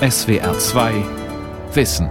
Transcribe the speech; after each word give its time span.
SWR 0.00 0.58
2 0.58 1.04
Wissen. 1.74 2.08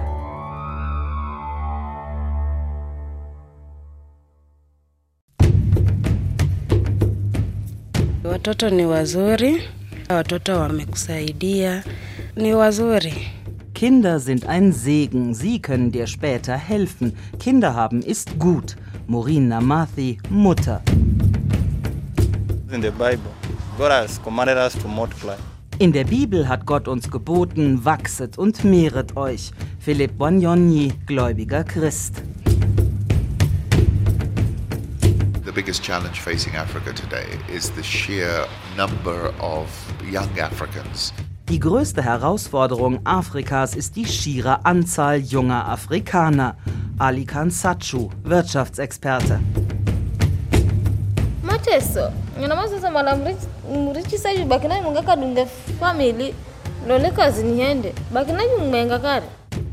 Watoto 8.24 8.70
ni 8.70 8.86
wazuri, 8.86 9.62
watoto 10.10 10.60
wamekusaidia, 10.60 11.84
ni 12.36 12.54
wazuri. 12.54 13.14
Kinder 13.74 14.20
sind 14.20 14.46
ein 14.46 14.72
Segen, 14.72 15.34
sie 15.34 15.60
können 15.60 15.92
dir 15.92 16.08
später 16.08 16.58
helfen. 16.58 17.14
Kinder 17.40 17.76
haben 17.76 18.02
ist 18.02 18.40
gut. 18.40 18.76
Maureen 19.08 19.48
Namathi, 19.48 20.18
Mutter. 20.30 20.82
In 22.74 22.82
the 22.82 22.90
Bible, 22.92 23.32
God 23.78 23.92
has 23.92 24.20
commanded 24.24 24.58
us 24.58 24.74
to 24.74 24.88
multiply. 24.88 25.36
In 25.78 25.92
der 25.92 26.06
Bibel 26.06 26.48
hat 26.48 26.66
Gott 26.66 26.88
uns 26.88 27.12
geboten, 27.12 27.84
wachset 27.84 28.38
und 28.38 28.64
mehret 28.64 29.18
euch. 29.18 29.52
Philipp 29.78 30.18
Bognoni, 30.18 30.94
gläubiger 31.06 31.66
Christ. 31.66 32.22
The 35.44 35.52
biggest 35.54 35.84
challenge 35.84 36.16
facing 36.22 36.56
Africa 36.56 36.94
today 36.94 37.26
is 37.54 37.74
the 37.76 37.84
sheer 37.84 38.48
number 38.78 39.34
of 39.42 39.68
young 40.10 40.30
Africans. 40.40 41.14
Die 41.50 41.60
größte 41.60 42.02
Herausforderung 42.02 43.06
Afrikas 43.06 43.76
ist 43.76 43.98
die 43.98 44.06
schiere 44.06 44.66
Anzahl 44.66 45.20
junger 45.20 45.68
Afrikaner. 45.68 46.56
Ali 46.98 47.26
Khan 47.26 47.52
Sachu, 47.52 48.10
Wirtschaftsexperte. 48.24 49.42
mateso 51.66 52.25
ngina 52.40 52.68
sasa 52.68 52.92
mala 52.92 53.16
mrichi 53.16 54.18
saji 54.18 54.44
bakina 54.44 54.82
mungaka 54.82 55.16
dunge 55.16 55.46
family 55.80 56.34
lole 56.88 57.12
kazi 57.12 57.44
niende 57.44 57.94
bakina 58.14 58.44
mwenga 58.70 59.00
kare 59.00 59.26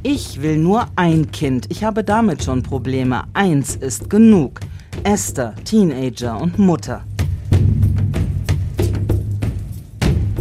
Ich 0.04 0.42
will 0.42 0.58
nur 0.58 0.86
ein 0.96 1.30
Kind. 1.30 1.66
Ich 1.70 1.84
habe 1.84 2.02
damit 2.02 2.42
schon 2.42 2.62
Probleme. 2.64 3.22
Eins 3.34 3.76
ist 3.76 4.10
genug. 4.10 4.58
Esther, 5.04 5.54
Teenager 5.64 6.40
und 6.40 6.58
Mutter. 6.58 7.04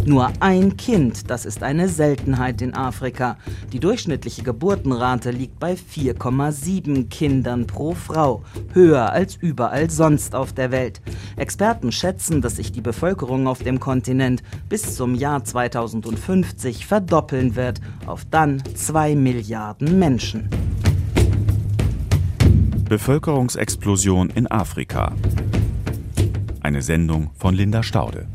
Nur 0.04 0.32
ein 0.40 0.76
Kind, 0.76 1.30
das 1.30 1.46
ist 1.46 1.62
eine 1.62 1.88
Seltenheit 1.88 2.60
in 2.60 2.74
Afrika. 2.74 3.36
Die 3.72 3.78
durchschnittliche 3.78 4.42
Geburtenrate 4.42 5.30
liegt 5.30 5.60
bei 5.60 5.74
4,7 5.74 7.08
Kindern 7.08 7.68
pro 7.68 7.94
Frau, 7.94 8.42
höher 8.72 9.12
als 9.12 9.36
überall 9.36 9.90
sonst 9.90 10.34
auf 10.34 10.52
der 10.52 10.72
Welt. 10.72 11.00
Experten 11.36 11.92
schätzen, 11.92 12.42
dass 12.42 12.56
sich 12.56 12.72
die 12.72 12.80
Bevölkerung 12.80 13.46
auf 13.46 13.60
dem 13.62 13.78
Kontinent 13.78 14.42
bis 14.68 14.96
zum 14.96 15.14
Jahr 15.14 15.44
2050 15.44 16.84
verdoppeln 16.84 17.54
wird 17.54 17.80
auf 18.04 18.24
dann 18.28 18.60
2 18.74 19.14
Milliarden 19.14 20.00
Menschen. 20.00 20.50
Bevölkerungsexplosion 22.88 24.30
in 24.30 24.50
Afrika. 24.50 25.12
Eine 26.60 26.82
Sendung 26.82 27.30
von 27.36 27.54
Linda 27.54 27.84
Staude. 27.84 28.26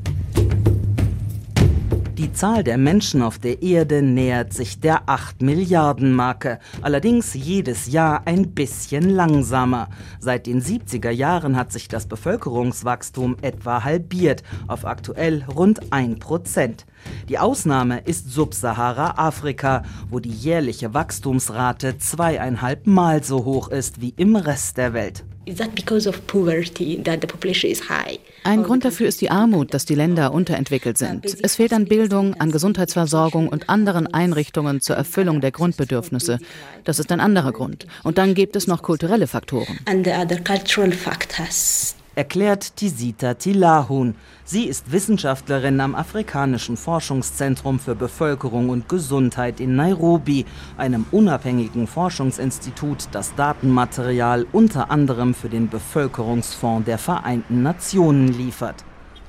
Die 2.17 2.33
Zahl 2.33 2.63
der 2.63 2.79
Menschen 2.79 3.21
auf 3.21 3.37
der 3.37 3.61
Erde 3.61 4.01
nähert 4.01 4.51
sich 4.51 4.79
der 4.79 5.07
8 5.07 5.43
Milliarden 5.43 6.15
Marke, 6.15 6.57
allerdings 6.81 7.35
jedes 7.35 7.85
Jahr 7.91 8.23
ein 8.25 8.55
bisschen 8.55 9.11
langsamer. 9.11 9.89
Seit 10.19 10.47
den 10.47 10.59
70er 10.59 11.11
Jahren 11.11 11.55
hat 11.55 11.71
sich 11.71 11.87
das 11.87 12.07
Bevölkerungswachstum 12.07 13.37
etwa 13.43 13.83
halbiert 13.83 14.41
auf 14.67 14.85
aktuell 14.85 15.45
rund 15.55 15.93
1 15.93 16.17
Prozent. 16.17 16.87
Die 17.29 17.37
Ausnahme 17.37 17.99
ist 17.99 18.31
Subsahara-Afrika, 18.31 19.83
wo 20.09 20.19
die 20.19 20.31
jährliche 20.31 20.95
Wachstumsrate 20.95 21.99
zweieinhalb 21.99 22.87
Mal 22.87 23.23
so 23.23 23.45
hoch 23.45 23.67
ist 23.67 24.01
wie 24.01 24.15
im 24.17 24.35
Rest 24.35 24.77
der 24.77 24.93
Welt. 24.93 25.23
Ein 28.43 28.63
Grund 28.63 28.83
dafür 28.83 29.07
ist 29.07 29.21
die 29.21 29.31
Armut, 29.31 29.73
dass 29.73 29.85
die 29.85 29.95
Länder 29.95 30.33
unterentwickelt 30.33 30.97
sind. 30.97 31.25
Es 31.41 31.55
fehlt 31.55 31.71
an 31.73 31.85
Bildung, 31.85 32.33
an 32.35 32.51
Gesundheitsversorgung 32.51 33.47
und 33.47 33.69
anderen 33.69 34.07
Einrichtungen 34.07 34.81
zur 34.81 34.97
Erfüllung 34.97 35.39
der 35.39 35.51
Grundbedürfnisse. 35.51 36.39
Das 36.83 36.99
ist 36.99 37.11
ein 37.11 37.19
anderer 37.19 37.53
Grund. 37.53 37.87
Und 38.03 38.17
dann 38.17 38.33
gibt 38.33 38.55
es 38.55 38.67
noch 38.67 38.83
kulturelle 38.83 39.27
Faktoren. 39.27 39.79
Erklärt 42.17 42.75
Tisita 42.75 43.35
Tilahun. 43.35 44.15
Sie 44.43 44.63
ist 44.63 44.91
Wissenschaftlerin 44.91 45.79
am 45.79 45.93
Afrikanischen 45.93 46.75
Forschungszentrum 46.75 47.77
für 47.77 47.93
Bevölkerung 47.93 48.69
und 48.69 48.89
Gesundheit 48.89 49.59
in 49.59 49.75
Nairobi, 49.75 50.47
einem 50.77 51.05
unabhängigen 51.11 51.85
Forschungsinstitut, 51.85 53.07
das 53.11 53.35
Datenmaterial 53.35 54.47
unter 54.51 54.89
anderem 54.89 55.35
für 55.35 55.49
den 55.49 55.69
Bevölkerungsfonds 55.69 56.87
der 56.87 56.97
Vereinten 56.97 57.61
Nationen 57.61 58.29
liefert. 58.29 58.83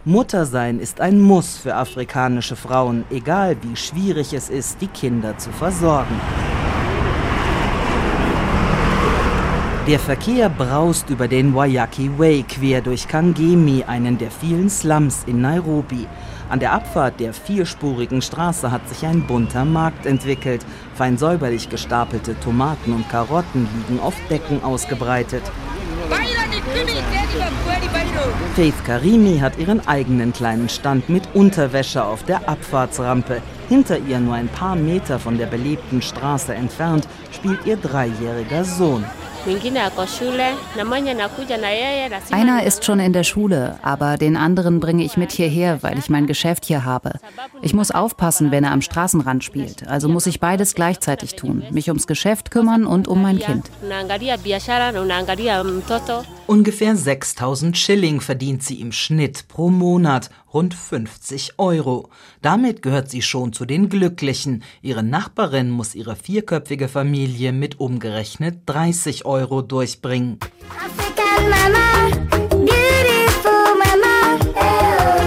Muttersein 0.06 0.81
ist 0.81 1.03
ein 1.03 1.20
Muss 1.20 1.59
für 1.59 1.75
afrikanische 1.75 2.56
Frauen, 2.56 3.05
egal 3.10 3.59
wie 3.60 3.76
schwierig 3.76 4.32
es 4.32 4.49
ist, 4.49 4.81
die 4.81 4.87
Kinder 4.87 5.37
zu 5.37 5.53
versorgen. 5.53 6.19
Der 9.88 9.99
Verkehr 9.99 10.50
braust 10.50 11.09
über 11.09 11.28
den 11.28 11.54
Wayaki 11.54 12.10
Way 12.19 12.44
quer 12.47 12.82
durch 12.82 13.09
Kangemi, 13.09 13.84
einen 13.87 14.19
der 14.19 14.31
vielen 14.31 14.69
Slums 14.69 15.25
in 15.25 15.41
Nairobi. 15.41 16.06
An 16.50 16.60
der 16.60 16.75
Abfahrt 16.75 17.19
der 17.21 17.32
vierspurigen 17.32 18.21
Straße 18.21 18.71
hat 18.71 18.87
sich 18.87 19.06
ein 19.06 19.26
bunter 19.26 19.65
Markt 19.65 20.04
entwickelt. 20.04 20.66
Fein 20.94 21.16
säuberlich 21.16 21.71
gestapelte 21.71 22.38
Tomaten 22.38 22.93
und 22.93 23.09
Karotten 23.09 23.66
liegen 23.88 23.99
auf 23.99 24.15
Decken 24.28 24.62
ausgebreitet. 24.62 25.43
Faith 28.56 28.84
Karimi 28.84 29.38
hat 29.38 29.59
ihren 29.59 29.88
eigenen 29.88 30.34
kleinen 30.34 30.69
Stand 30.69 31.09
mit 31.09 31.22
Unterwäsche 31.32 32.05
auf 32.05 32.25
der 32.25 32.47
Abfahrtsrampe. 32.47 33.41
Hinter 33.70 33.99
ihr, 34.00 34.20
nur 34.20 34.34
ein 34.34 34.49
paar 34.49 34.76
Meter 34.76 35.19
von 35.19 35.38
der 35.38 35.47
belebten 35.47 36.03
Straße 36.03 36.53
entfernt, 36.53 37.09
spielt 37.31 37.65
ihr 37.65 37.78
dreijähriger 37.78 38.66
Sohn. 38.66 39.06
Einer 42.31 42.65
ist 42.65 42.84
schon 42.84 43.00
in 43.00 43.12
der 43.12 43.25
Schule, 43.25 43.78
aber 43.82 44.16
den 44.16 44.37
anderen 44.37 44.81
bringe 44.81 45.04
ich 45.04 45.16
mit 45.16 45.32
hierher, 45.32 45.82
weil 45.82 45.99
ich 45.99 46.09
mein 46.10 46.26
Geschäft 46.26 46.65
hier 46.65 46.84
habe. 46.84 47.12
Ich 47.62 47.75
muss 47.75 47.91
aufpassen, 47.91 48.50
wenn 48.50 48.65
er 48.65 48.72
am 48.72 48.82
Straßenrand 48.82 49.44
spielt. 49.44 49.87
Also 49.88 50.09
muss 50.09 50.26
ich 50.26 50.41
beides 50.41 50.75
gleichzeitig 50.75 51.37
tun. 51.37 51.62
Mich 51.71 51.88
ums 51.88 52.06
Geschäft 52.06 52.50
kümmern 52.50 52.87
und 52.87 53.09
um 53.09 53.22
mein 53.22 53.38
Kind. 53.38 53.71
Ungefähr 56.48 56.97
6000 56.97 57.76
Schilling 57.76 58.22
verdient 58.22 58.62
sie 58.62 58.81
im 58.81 58.91
Schnitt 58.91 59.48
pro 59.48 59.69
Monat, 59.69 60.31
rund 60.54 60.72
50 60.72 61.59
Euro. 61.59 62.09
Damit 62.41 62.81
gehört 62.81 63.10
sie 63.10 63.20
schon 63.20 63.53
zu 63.53 63.66
den 63.66 63.91
Glücklichen. 63.91 64.64
Ihre 64.81 65.03
Nachbarin 65.03 65.69
muss 65.69 65.94
ihre 65.94 66.16
vierköpfige 66.16 66.88
Familie 66.88 67.53
mit 67.53 67.78
umgerechnet 67.81 68.60
30 68.64 69.26
Euro 69.26 69.60
durchbringen. 69.60 70.38
African 70.70 71.50
Mama, 71.50 72.16
beautiful 72.48 73.75
Mama, 73.84 74.38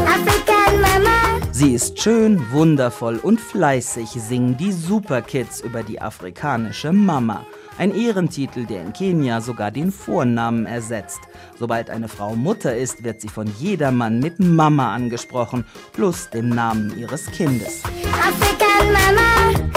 African 0.08 0.82
Mama. 0.82 1.52
Sie 1.52 1.76
ist 1.76 2.02
schön, 2.02 2.52
wundervoll 2.52 3.18
und 3.18 3.40
fleißig, 3.40 4.10
singen 4.10 4.58
die 4.58 4.72
Superkids 4.72 5.62
über 5.62 5.84
die 5.84 6.02
afrikanische 6.02 6.92
Mama. 6.92 7.46
Ein 7.82 7.96
Ehrentitel, 7.96 8.68
der 8.68 8.84
in 8.84 8.94
Kenia 8.94 9.42
sogar 9.42 9.72
den 9.72 9.92
Vornamen 9.92 10.68
ersetzt. 10.68 11.20
Sobald 11.58 11.90
eine 11.90 12.08
Frau 12.08 12.36
Mutter 12.36 12.78
ist, 12.78 13.04
wird 13.04 13.22
sie 13.22 13.28
von 13.28 13.52
jedermann 13.58 14.20
mit 14.20 14.40
Mama 14.40 14.94
angesprochen, 14.94 15.66
plus 15.92 16.30
dem 16.30 16.50
Namen 16.50 16.96
ihres 16.96 17.26
Kindes. 17.32 17.82
African 18.14 18.94
Mama, 18.94 19.71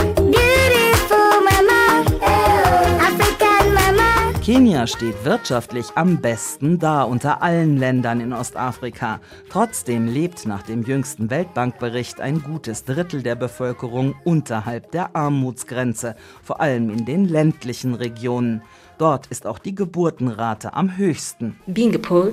Kenia 4.44 4.87
steht 4.87 5.25
wirtschaftlich 5.25 5.87
am 5.94 6.20
besten 6.20 6.79
da 6.79 7.05
unter 7.05 7.41
allen 7.41 7.79
Ländern 7.79 8.20
in 8.20 8.35
Ostafrika. 8.35 9.20
Trotzdem 9.49 10.06
lebt 10.06 10.44
nach 10.44 10.61
dem 10.61 10.82
jüngsten 10.82 11.31
Weltbankbericht 11.31 12.20
ein 12.20 12.43
gutes 12.43 12.85
Drittel 12.85 13.23
der 13.23 13.37
Bevölkerung 13.37 14.14
unterhalb 14.23 14.91
der 14.91 15.17
Armutsgrenze, 15.17 16.14
vor 16.43 16.61
allem 16.61 16.91
in 16.91 17.06
den 17.06 17.25
ländlichen 17.26 17.94
Regionen. 17.94 18.61
Dort 18.99 19.29
ist 19.29 19.46
auch 19.46 19.58
die 19.58 19.75
Geburtenrate 19.75 20.75
am 20.75 20.99
höchsten. 20.99 21.56
Being 21.67 22.02
poor, 22.02 22.32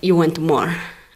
you 0.00 0.16
want 0.16 0.40
more. 0.40 0.70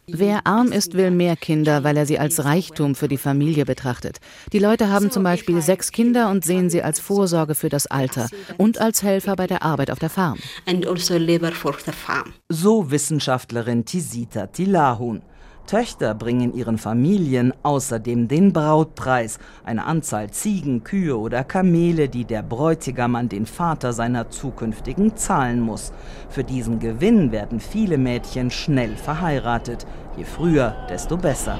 Wer 0.06 0.46
arm 0.46 0.70
ist, 0.70 0.94
will 0.94 1.10
mehr 1.10 1.34
Kinder, 1.34 1.82
weil 1.82 1.96
er 1.96 2.04
sie 2.04 2.18
als 2.18 2.44
Reichtum 2.44 2.94
für 2.94 3.08
die 3.08 3.16
Familie 3.16 3.64
betrachtet. 3.64 4.18
Die 4.52 4.58
Leute 4.58 4.90
haben 4.90 5.10
zum 5.10 5.22
Beispiel 5.22 5.62
sechs 5.62 5.92
Kinder 5.92 6.30
und 6.30 6.44
sehen 6.44 6.68
sie 6.68 6.82
als 6.82 7.00
Vorsorge 7.00 7.54
für 7.54 7.70
das 7.70 7.86
Alter 7.86 8.28
und 8.58 8.78
als 8.78 9.02
Helfer 9.02 9.34
bei 9.34 9.46
der 9.46 9.62
Arbeit 9.62 9.90
auf 9.90 9.98
der 9.98 10.10
Farm. 10.10 10.38
And 10.66 10.86
also 10.86 11.16
labor 11.16 11.52
for 11.52 11.74
the 11.84 11.92
farm. 11.92 12.34
So 12.50 12.90
Wissenschaftlerin 12.90 13.86
Tisita 13.86 14.46
Tilahun. 14.48 15.22
Töchter 15.66 16.14
bringen 16.14 16.54
ihren 16.54 16.76
Familien 16.76 17.54
außerdem 17.62 18.28
den 18.28 18.52
Brautpreis, 18.52 19.38
eine 19.64 19.86
Anzahl 19.86 20.30
Ziegen, 20.30 20.84
Kühe 20.84 21.16
oder 21.16 21.42
Kamele, 21.42 22.08
die 22.10 22.26
der 22.26 22.42
Bräutigam 22.42 23.16
an 23.16 23.30
den 23.30 23.46
Vater 23.46 23.94
seiner 23.94 24.28
zukünftigen 24.28 25.16
zahlen 25.16 25.60
muss. 25.60 25.92
Für 26.28 26.44
diesen 26.44 26.80
Gewinn 26.80 27.32
werden 27.32 27.60
viele 27.60 27.96
Mädchen 27.96 28.50
schnell 28.50 28.96
verheiratet. 28.96 29.86
Je 30.18 30.24
früher, 30.24 30.74
desto 30.90 31.16
besser. 31.16 31.58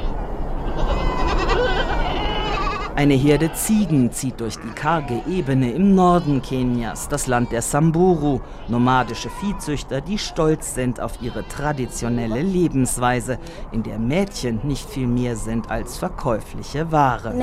Eine 2.96 3.14
Herde 3.14 3.52
Ziegen 3.52 4.12
zieht 4.12 4.40
durch 4.40 4.54
die 4.56 4.70
karge 4.70 5.20
Ebene 5.28 5.72
im 5.72 5.96
Norden 5.96 6.40
Kenias, 6.40 7.08
das 7.08 7.26
Land 7.26 7.50
der 7.50 7.60
Samburu, 7.60 8.40
nomadische 8.68 9.30
Viehzüchter, 9.30 10.00
die 10.00 10.16
stolz 10.16 10.76
sind 10.76 11.00
auf 11.00 11.20
ihre 11.20 11.46
traditionelle 11.48 12.40
Lebensweise, 12.40 13.40
in 13.72 13.82
der 13.82 13.98
Mädchen 13.98 14.60
nicht 14.62 14.88
viel 14.88 15.08
mehr 15.08 15.34
sind 15.34 15.72
als 15.72 15.98
verkäufliche 15.98 16.92
Ware. 16.92 17.34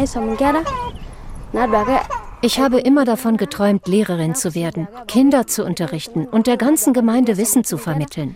Ich 2.43 2.59
habe 2.59 2.79
immer 2.79 3.05
davon 3.05 3.37
geträumt, 3.37 3.87
Lehrerin 3.87 4.33
zu 4.33 4.55
werden, 4.55 4.87
Kinder 5.07 5.45
zu 5.45 5.63
unterrichten 5.63 6.25
und 6.25 6.47
der 6.47 6.57
ganzen 6.57 6.91
Gemeinde 6.91 7.37
Wissen 7.37 7.63
zu 7.63 7.77
vermitteln. 7.77 8.35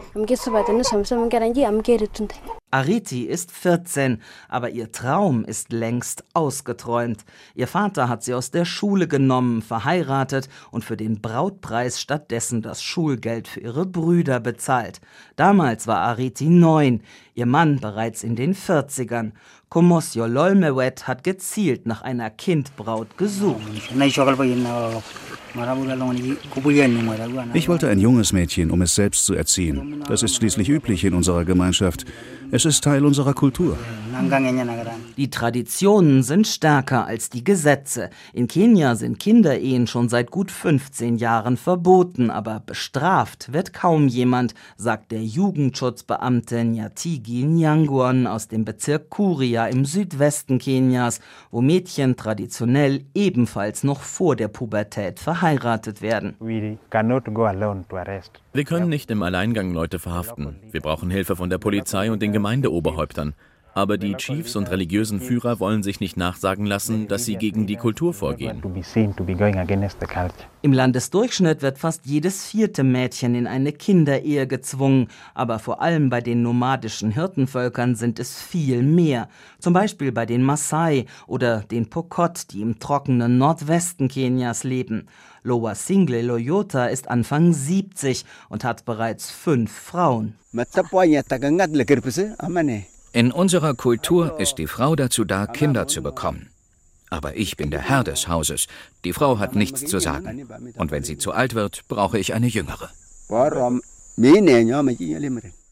Ariti 2.69 3.24
ist 3.24 3.52
14, 3.52 4.22
aber 4.50 4.69
ihr 4.69 4.92
Traum 4.92 5.46
ist 5.46 5.72
längst 5.72 6.25
ausgeträumt. 6.34 7.24
Ihr 7.56 7.68
Vater 7.68 8.10
hat 8.10 8.24
sie 8.24 8.34
aus 8.34 8.52
der 8.52 8.66
Schule 8.66 9.07
genommen, 9.07 9.62
verheiratet 9.62 10.50
und 10.72 10.84
für 10.84 10.98
den 10.98 11.22
Brautpreis 11.22 12.02
stattdessen 12.02 12.62
das 12.62 12.84
Schulgeld 12.84 13.48
für 13.48 13.62
ihre 13.62 13.86
Brüder 13.86 14.40
bezahlt. 14.40 15.00
Damals 15.36 15.88
war 15.88 16.00
Ariti 16.00 16.50
neun, 16.50 17.02
ihr 17.34 17.46
Mann 17.46 17.80
bereits 17.80 18.24
in 18.24 18.36
den 18.36 18.54
40ern. 18.54 19.31
Komosio 19.69 20.25
Lolmewet 20.25 21.07
hat 21.07 21.23
gezielt 21.23 21.85
nach 21.85 22.01
einer 22.01 22.29
Kindbraut 22.29 23.17
gesucht. 23.17 23.62
Ich 27.53 27.69
wollte 27.69 27.88
ein 27.89 28.00
junges 28.00 28.33
Mädchen, 28.33 28.71
um 28.71 28.81
es 28.81 28.95
selbst 28.95 29.25
zu 29.25 29.33
erziehen. 29.33 30.03
Das 30.07 30.21
ist 30.23 30.35
schließlich 30.35 30.69
üblich 30.69 31.03
in 31.03 31.13
unserer 31.13 31.45
Gemeinschaft. 31.45 32.06
Es 32.56 32.63
ist 32.63 32.86
Teil 32.86 33.04
unserer 33.04 33.34
Kultur. 33.34 33.78
Die 35.18 35.30
Traditionen 35.30 36.24
sind 36.24 36.48
stärker 36.48 37.06
als 37.06 37.30
die 37.30 37.44
Gesetze. 37.44 38.10
In 38.31 38.48
Kenia 38.48 38.96
sind 38.96 39.19
Kinderehen 39.19 39.88
schon 39.88 40.07
seit 40.07 40.31
gut 40.31 40.52
15 40.52 41.18
Jahren 41.18 41.57
verboten, 41.57 42.30
aber 42.30 42.62
bestraft 42.66 43.52
wird 43.52 43.74
kaum 43.74 44.07
jemand, 44.07 44.54
sagt 44.78 45.12
der 45.12 45.22
Jugendschutzbeamte 45.22 46.63
Nyatigi 46.63 47.44
Nyangwon 47.44 48.25
aus 48.25 48.48
dem 48.48 48.63
Bezirk 48.63 49.10
Kuria 49.10 49.68
im 49.68 49.84
Südwesten 49.84 50.57
Kenias, 50.57 51.19
wo 51.52 51.60
Mädchen 51.60 52.16
traditionell 52.16 53.04
ebenfalls 53.13 53.84
noch 53.84 54.00
vor 54.00 54.38
der 54.38 54.48
Pubertät 54.48 55.19
verheiratet 55.19 56.02
werden. 56.02 56.36
Wir 58.54 58.63
können 58.63 58.88
nicht 58.88 59.12
im 59.12 59.24
Alleingang 59.24 59.74
Leute 59.74 60.00
verhaften. 60.00 60.56
Wir 60.72 60.80
brauchen 60.80 61.10
Hilfe 61.10 61.36
von 61.36 61.50
der 61.50 61.57
Polizei 61.57 62.10
und 62.10 62.22
den 62.22 62.31
Gemeindeoberhäuptern. 62.45 63.33
Aber 63.75 63.98
die 63.98 64.16
Chiefs 64.16 64.56
und 64.56 64.72
religiösen 64.72 65.19
Führer 65.19 65.60
wollen 65.60 65.83
sich 65.83 66.00
nicht 66.00 66.16
nachsagen 66.16 66.66
lassen, 66.66 67.10
dass 67.10 67.25
sie 67.25 67.36
gegen 67.36 67.68
die 67.68 67.75
Kultur 67.75 68.13
vorgehen. 68.13 68.63
Im 70.62 70.72
Landesdurchschnitt 70.72 71.62
wird 71.62 71.77
fast 71.77 72.06
jedes 72.06 72.45
vierte 72.45 72.86
Mädchen 72.86 73.36
in 73.36 73.48
eine 73.48 73.74
Kinderehe 73.74 74.48
gezwungen, 74.48 75.10
aber 75.33 75.60
vor 75.60 75.81
allem 75.81 76.10
bei 76.10 76.22
den 76.22 76.42
nomadischen 76.42 77.12
Hirtenvölkern 77.12 77.95
sind 77.95 78.18
es 78.18 78.42
viel 78.42 78.81
mehr. 78.81 79.27
Zum 79.60 79.74
Beispiel 79.74 80.13
bei 80.13 80.25
den 80.25 80.42
Maasai 80.42 81.06
oder 81.28 81.60
den 81.60 81.89
Pokot, 81.89 82.51
die 82.51 82.62
im 82.62 82.80
trockenen 82.80 83.38
Nordwesten 83.38 84.07
Kenias 84.07 84.63
leben. 84.63 85.07
Loa 85.44 85.75
Single 85.75 86.25
Loyota 86.25 86.86
ist 86.86 87.10
Anfang 87.10 87.51
70 87.51 88.24
und 88.48 88.63
hat 88.63 88.86
bereits 88.86 89.30
fünf 89.31 89.69
Frauen. 89.69 90.36
In 93.15 93.31
unserer 93.31 93.75
Kultur 93.75 94.41
ist 94.41 94.57
die 94.57 94.67
Frau 94.67 94.94
dazu 94.94 95.23
da, 95.23 95.47
Kinder 95.47 95.88
zu 95.88 96.03
bekommen. 96.03 96.50
Aber 97.09 97.38
ich 97.38 97.56
bin 97.56 97.71
der 97.71 97.79
Herr 97.79 98.03
des 98.03 98.27
Hauses. 98.27 98.67
Die 99.06 99.13
Frau 99.13 99.39
hat 99.39 99.56
nichts 99.56 99.85
zu 99.85 100.00
sagen. 100.00 100.45
Und 100.75 100.91
wenn 100.91 101.06
sie 101.06 101.17
zu 101.17 101.31
alt 101.31 101.56
wird, 101.56 101.88
brauche 101.88 102.19
ich 102.19 102.33
eine 102.33 102.47
jüngere. 102.47 102.89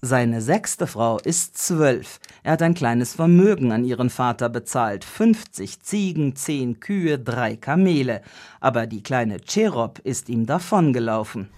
Seine 0.01 0.41
sechste 0.41 0.87
Frau 0.87 1.19
ist 1.19 1.57
zwölf. 1.57 2.21
Er 2.43 2.53
hat 2.53 2.61
ein 2.61 2.75
kleines 2.75 3.13
Vermögen 3.13 3.73
an 3.73 3.83
ihren 3.83 4.09
Vater 4.09 4.47
bezahlt. 4.47 5.03
50 5.03 5.81
Ziegen, 5.81 6.37
10 6.37 6.79
Kühe, 6.79 7.19
drei 7.19 7.57
Kamele. 7.57 8.21
Aber 8.61 8.87
die 8.87 9.03
kleine 9.03 9.41
Cherop 9.41 9.99
ist 10.05 10.29
ihm 10.29 10.45
davongelaufen. 10.45 11.49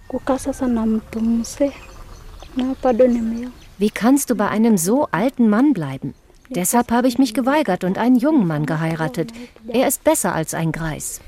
Wie 3.78 3.90
kannst 3.90 4.30
du 4.30 4.36
bei 4.36 4.48
einem 4.48 4.78
so 4.78 5.06
alten 5.10 5.50
Mann 5.50 5.74
bleiben? 5.74 6.14
Deshalb 6.48 6.90
habe 6.90 7.08
ich 7.08 7.18
mich 7.18 7.34
geweigert 7.34 7.84
und 7.84 7.98
einen 7.98 8.16
jungen 8.16 8.46
Mann 8.46 8.64
geheiratet. 8.64 9.32
Er 9.68 9.86
ist 9.86 10.02
besser 10.02 10.34
als 10.34 10.54
ein 10.54 10.72
Greis. 10.72 11.20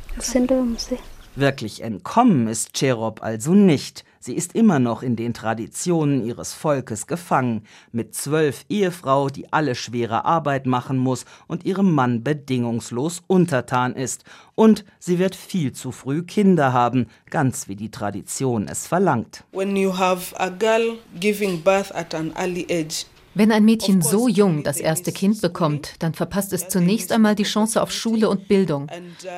Wirklich 1.37 1.83
entkommen 1.83 2.49
ist 2.49 2.73
Cherop 2.73 3.23
also 3.23 3.53
nicht. 3.53 4.05
Sie 4.20 4.35
ist 4.35 4.55
immer 4.55 4.79
noch 4.79 5.03
in 5.03 5.17
den 5.17 5.35
Traditionen 5.35 6.25
ihres 6.25 6.53
Volkes 6.53 7.06
gefangen, 7.06 7.62
mit 7.93 8.15
zwölf 8.15 8.65
Ehefrau, 8.69 9.29
die 9.29 9.53
alle 9.53 9.75
schwere 9.75 10.25
Arbeit 10.25 10.67
machen 10.67 10.99
muss 10.99 11.25
und 11.47 11.65
ihrem 11.65 11.93
Mann 11.93 12.25
bedingungslos 12.25 13.23
untertan 13.26 13.94
ist. 13.94 14.25
Und 14.55 14.85
sie 14.99 15.19
wird 15.19 15.37
viel 15.37 15.73
zu 15.73 15.93
früh 15.93 16.23
Kinder 16.23 16.73
haben, 16.73 17.06
ganz 17.31 17.69
wie 17.69 17.76
die 17.76 17.91
Tradition 17.91 18.67
es 18.69 18.87
verlangt. 18.87 19.44
When 19.53 19.76
you 19.76 19.97
have 19.97 20.38
a 20.41 20.49
girl 20.49 20.99
giving 21.21 21.62
birth 21.62 21.94
at 21.94 22.14
an 22.14 22.32
early 22.37 22.67
age, 22.71 23.06
Wenn 23.38 23.53
ein 23.53 23.64
Mädchen 23.64 24.03
so 24.03 24.26
jung 24.26 24.64
das 24.64 24.79
erste 24.79 25.12
Kind 25.12 25.41
bekommt, 25.41 25.94
dann 26.00 26.12
verpasst 26.12 26.53
es 26.53 26.69
zunächst 26.69 27.12
einmal 27.12 27.37
die 27.37 27.44
Chance 27.44 27.81
auf 27.81 27.93
Schule 27.93 28.29
und 28.29 28.49
Bildung. 28.49 28.88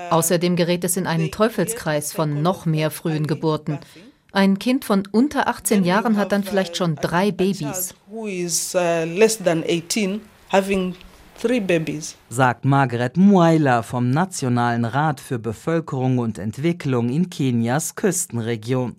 Außerdem 0.08 0.56
gerät 0.56 0.84
es 0.84 0.96
in 0.96 1.06
einen 1.06 1.30
Teufelskreis 1.30 2.14
von 2.14 2.40
noch 2.40 2.64
mehr 2.64 2.90
frühen 2.90 3.26
Geburten. 3.26 3.78
Ein 4.32 4.58
Kind 4.60 4.84
von 4.84 5.02
unter 5.10 5.48
18 5.48 5.84
Jahren 5.84 6.16
hat 6.16 6.30
dann 6.30 6.44
vielleicht 6.44 6.76
schon 6.76 6.94
drei 6.96 7.32
Babys. 7.32 7.94
uh, 8.12 8.78
less 9.04 9.38
than 9.38 9.64
18 9.64 10.20
having 10.52 10.94
three 11.40 11.58
babies. 11.58 12.16
sagt 12.28 12.64
Margaret 12.64 13.16
Muaila 13.16 13.82
vom 13.82 14.10
Nationalen 14.10 14.84
Rat 14.84 15.20
für 15.20 15.38
Bevölkerung 15.38 16.18
und 16.18 16.38
Entwicklung 16.38 17.08
in 17.08 17.28
Kenias 17.28 17.96
Küstenregion. 17.96 18.96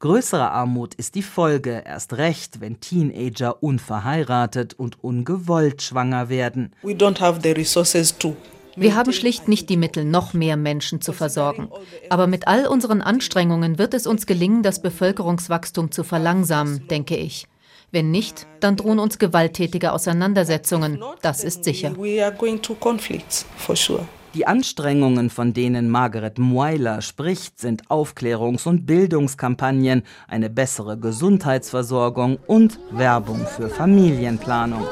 Größere 0.00 0.50
Armut 0.50 0.94
ist 0.94 1.14
die 1.14 1.22
Folge, 1.22 1.82
erst 1.86 2.14
recht, 2.14 2.60
wenn 2.60 2.80
Teenager 2.80 3.62
unverheiratet 3.62 4.74
und 4.74 5.02
ungewollt 5.02 5.82
schwanger 5.82 6.28
werden. 6.28 6.72
We 6.82 6.92
don't 6.92 7.20
have 7.20 7.40
the 7.42 7.52
resources 7.52 8.16
to 8.18 8.36
Wir 8.76 8.94
haben 8.94 9.12
schlicht 9.12 9.48
nicht 9.48 9.68
die 9.68 9.76
Mittel, 9.76 10.04
noch 10.04 10.32
mehr 10.32 10.56
Menschen 10.56 11.00
zu 11.00 11.12
versorgen. 11.12 11.68
Aber 12.10 12.26
mit 12.26 12.48
all 12.48 12.66
unseren 12.66 13.02
Anstrengungen 13.02 13.78
wird 13.78 13.94
es 13.94 14.06
uns 14.06 14.26
gelingen, 14.26 14.62
das 14.62 14.82
Bevölkerungswachstum 14.82 15.90
zu 15.90 16.04
verlangsamen, 16.04 16.88
denke 16.88 17.16
ich. 17.16 17.46
Wenn 17.90 18.10
nicht, 18.10 18.46
dann 18.58 18.76
drohen 18.76 18.98
uns 18.98 19.18
gewalttätige 19.18 19.92
Auseinandersetzungen. 19.92 21.00
Das 21.22 21.44
ist 21.44 21.62
sicher. 21.62 21.96
We 21.96 22.24
are 22.24 22.34
going 22.34 22.60
to 22.62 22.74
conflicts 22.74 23.46
for 23.56 23.76
sure. 23.76 24.06
Die 24.34 24.48
Anstrengungen, 24.48 25.30
von 25.30 25.52
denen 25.52 25.88
Margaret 25.88 26.38
Muaila 26.40 27.02
spricht, 27.02 27.60
sind 27.60 27.86
Aufklärungs- 27.86 28.66
und 28.66 28.84
Bildungskampagnen, 28.84 30.02
eine 30.26 30.50
bessere 30.50 30.98
Gesundheitsversorgung 30.98 32.40
und 32.48 32.80
Werbung 32.90 33.46
für 33.46 33.68
Familienplanung. 33.68 34.84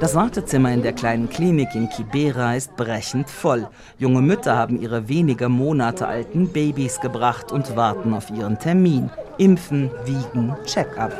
Das 0.00 0.14
Wartezimmer 0.14 0.72
in 0.72 0.82
der 0.82 0.92
kleinen 0.92 1.28
Klinik 1.28 1.74
in 1.74 1.88
Kibera 1.88 2.54
ist 2.54 2.76
brechend 2.76 3.28
voll. 3.28 3.66
Junge 3.98 4.22
Mütter 4.22 4.56
haben 4.56 4.80
ihre 4.80 5.08
wenige 5.08 5.48
Monate 5.48 6.06
alten 6.06 6.48
Babys 6.48 7.00
gebracht 7.00 7.50
und 7.50 7.74
warten 7.74 8.14
auf 8.14 8.30
ihren 8.30 8.60
Termin. 8.60 9.10
Impfen, 9.38 9.90
wiegen, 10.04 10.54
Check-up. 10.64 11.12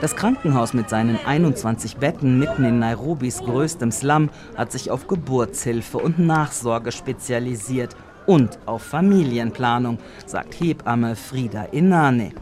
Das 0.00 0.16
Krankenhaus 0.16 0.72
mit 0.72 0.88
seinen 0.88 1.18
21 1.22 1.98
Betten 1.98 2.38
mitten 2.38 2.64
in 2.64 2.78
Nairobis 2.78 3.40
größtem 3.40 3.92
Slum 3.92 4.30
hat 4.56 4.72
sich 4.72 4.90
auf 4.90 5.06
Geburtshilfe 5.06 5.98
und 5.98 6.18
Nachsorge 6.18 6.92
spezialisiert 6.92 7.94
und 8.24 8.58
auf 8.64 8.82
Familienplanung, 8.84 9.98
sagt 10.24 10.54
Hebamme 10.60 11.14
Frieda 11.14 11.64
Inane. 11.72 12.32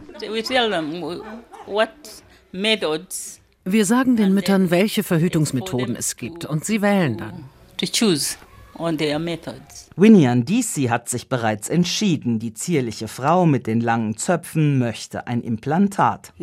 Wir 2.51 3.85
sagen 3.85 4.15
den 4.15 4.33
Müttern, 4.33 4.69
welche 4.71 5.03
Verhütungsmethoden 5.03 5.95
es 5.95 6.15
gibt 6.15 6.45
und 6.45 6.63
sie 6.63 6.81
wählen 6.81 7.17
dann. 7.17 7.43
to 7.77 7.85
choose 7.85 8.37
on 8.77 8.97
their 8.97 9.19
methods. 9.19 9.89
Winnie 9.95 10.27
Andisi 10.27 10.85
hat 10.85 11.09
sich 11.09 11.29
bereits 11.29 11.69
entschieden. 11.69 12.39
Die 12.39 12.53
zierliche 12.53 13.07
Frau 13.07 13.45
mit 13.45 13.67
den 13.67 13.81
langen 13.81 14.17
Zöpfen 14.17 14.77
möchte 14.77 15.27
ein 15.27 15.41
Implantat. 15.41 16.33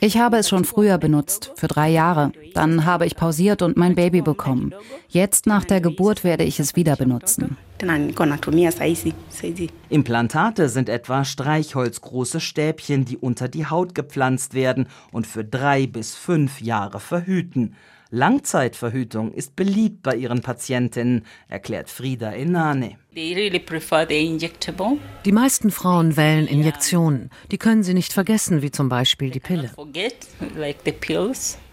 Ich 0.00 0.16
habe 0.16 0.36
es 0.36 0.48
schon 0.48 0.64
früher 0.64 0.96
benutzt, 0.96 1.50
für 1.56 1.66
drei 1.66 1.88
Jahre. 1.88 2.30
Dann 2.54 2.84
habe 2.84 3.04
ich 3.04 3.16
pausiert 3.16 3.62
und 3.62 3.76
mein 3.76 3.96
Baby 3.96 4.22
bekommen. 4.22 4.72
Jetzt 5.08 5.46
nach 5.46 5.64
der 5.64 5.80
Geburt 5.80 6.22
werde 6.22 6.44
ich 6.44 6.60
es 6.60 6.76
wieder 6.76 6.94
benutzen. 6.94 7.56
Implantate 9.88 10.68
sind 10.68 10.88
etwa 10.88 11.24
streichholzgroße 11.24 12.38
Stäbchen, 12.38 13.04
die 13.06 13.16
unter 13.16 13.48
die 13.48 13.66
Haut 13.66 13.96
gepflanzt 13.96 14.54
werden 14.54 14.86
und 15.10 15.26
für 15.26 15.44
drei 15.44 15.88
bis 15.88 16.14
fünf 16.14 16.60
Jahre 16.60 17.00
verhüten. 17.00 17.74
Langzeitverhütung 18.10 19.32
ist 19.32 19.54
beliebt 19.54 20.02
bei 20.02 20.14
ihren 20.16 20.40
Patientinnen, 20.40 21.26
erklärt 21.48 21.90
Frieda 21.90 22.32
Enane. 22.32 22.96
They 23.14 23.34
really 23.34 23.58
prefer 23.58 24.06
the 24.08 24.24
injectable. 24.24 24.98
Die 25.26 25.32
meisten 25.32 25.70
Frauen 25.70 26.16
wählen 26.16 26.46
Injektionen. 26.46 27.28
Die 27.50 27.58
können 27.58 27.82
sie 27.82 27.92
nicht 27.92 28.14
vergessen, 28.14 28.62
wie 28.62 28.70
zum 28.70 28.88
Beispiel 28.88 29.30
die 29.30 29.40
Pille. 29.40 29.70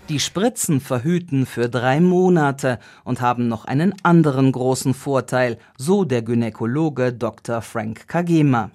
Die 0.08 0.20
Spritzen 0.20 0.82
verhüten 0.82 1.48
für 1.48 1.68
drei 1.68 2.00
Monate 2.00 2.78
und 3.04 3.22
haben 3.22 3.48
noch 3.48 3.66
einen 3.66 3.94
anderen 4.04 4.52
großen 4.52 4.94
Vorteil, 4.94 5.58
so 5.78 6.04
der 6.06 6.22
Gynäkologe 6.22 7.12
Dr. 7.12 7.64
Frank 7.64 8.08
Kagema. 8.08 8.70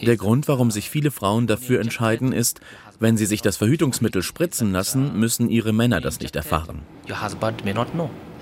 Der 0.00 0.16
Grund, 0.16 0.48
warum 0.48 0.70
sich 0.70 0.88
viele 0.88 1.10
Frauen 1.10 1.46
dafür 1.46 1.80
entscheiden, 1.80 2.32
ist, 2.32 2.60
wenn 3.00 3.18
sie 3.18 3.26
sich 3.26 3.42
das 3.42 3.58
Verhütungsmittel 3.58 4.22
spritzen 4.22 4.72
lassen, 4.72 5.20
müssen 5.20 5.50
ihre 5.50 5.74
Männer 5.74 6.00
das 6.00 6.20
nicht 6.20 6.34
erfahren. 6.36 6.80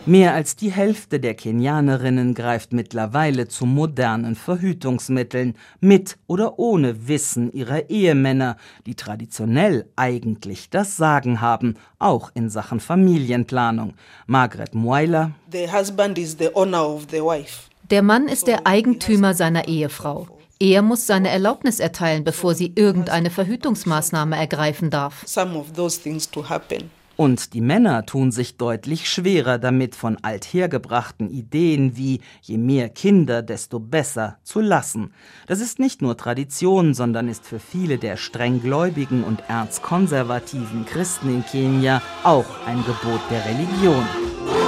Mehr 0.07 0.35
als 0.35 0.55
die 0.55 0.71
Hälfte 0.71 1.19
der 1.19 1.33
Kenianerinnen 1.33 2.35
greift 2.35 2.75
mittlerweile 2.75 3.49
zu 3.49 3.65
modernen 3.65 4.37
Verhütungsmitteln, 4.37 5.57
mit 5.81 6.19
oder 6.27 6.59
ohne 6.59 7.09
Wissen 7.09 7.51
ihrer 7.53 7.89
Ehemänner, 7.89 8.59
die 8.85 8.97
traditionell 8.97 9.87
eigentlich 9.97 10.69
das 10.69 10.99
Sagen 10.99 11.41
haben, 11.41 11.77
auch 11.99 12.31
in 12.35 12.51
Sachen 12.51 12.81
Familienplanung. 12.81 13.95
Margret 14.27 14.75
Moiler, 14.75 15.31
The 15.51 15.73
husband 15.73 16.19
is 16.19 16.37
the 16.39 16.55
owner 16.55 16.87
of 16.87 17.07
the 17.11 17.23
wife. 17.23 17.71
Der 17.91 18.03
Mann 18.03 18.29
ist 18.29 18.47
der 18.47 18.67
Eigentümer 18.67 19.33
seiner 19.33 19.69
Ehefrau. 19.69 20.29
Er 20.61 20.83
muss 20.83 21.07
seine 21.07 21.31
Erlaubnis 21.31 21.81
erteilen, 21.81 22.25
bevor 22.25 22.55
sie 22.55 22.73
irgendeine 22.75 23.31
Verhütungsmaßnahme 23.31 24.37
ergreifen 24.37 24.91
darf. 24.91 25.23
Some 25.27 25.59
of 25.59 25.73
those 25.73 25.99
things 25.99 26.31
to 26.31 26.47
happen. 26.47 26.91
Und 27.17 27.55
die 27.55 27.61
Männer 27.61 28.07
tun 28.07 28.33
sich 28.33 28.57
deutlich 28.57 29.09
schwerer 29.09 29.59
damit, 29.59 29.95
von 29.95 30.19
althergebrachten 30.23 31.31
Ideen 31.31 31.97
wie 31.97 32.21
je 32.43 32.59
mehr 32.59 32.89
Kinder, 32.89 33.43
desto 33.43 33.79
besser 33.79 34.39
zu 34.43 34.61
lassen. 34.61 35.13
Das 35.47 35.61
ist 35.61 35.79
nicht 35.79 36.03
nur 36.03 36.17
Tradition, 36.17 36.95
sondern 36.95 37.29
ist 37.29 37.47
für 37.47 37.61
viele 37.61 37.99
der 37.99 38.17
strenggläubigen 38.17 39.23
und 39.23 39.43
erzkonservativen 39.49 40.87
Christen 40.87 41.29
in 41.35 41.45
Kenia 41.45 42.03
auch 42.25 42.67
ein 42.67 42.85
Gebot 42.85 43.21
der 43.31 43.45
Religion. 43.45 44.64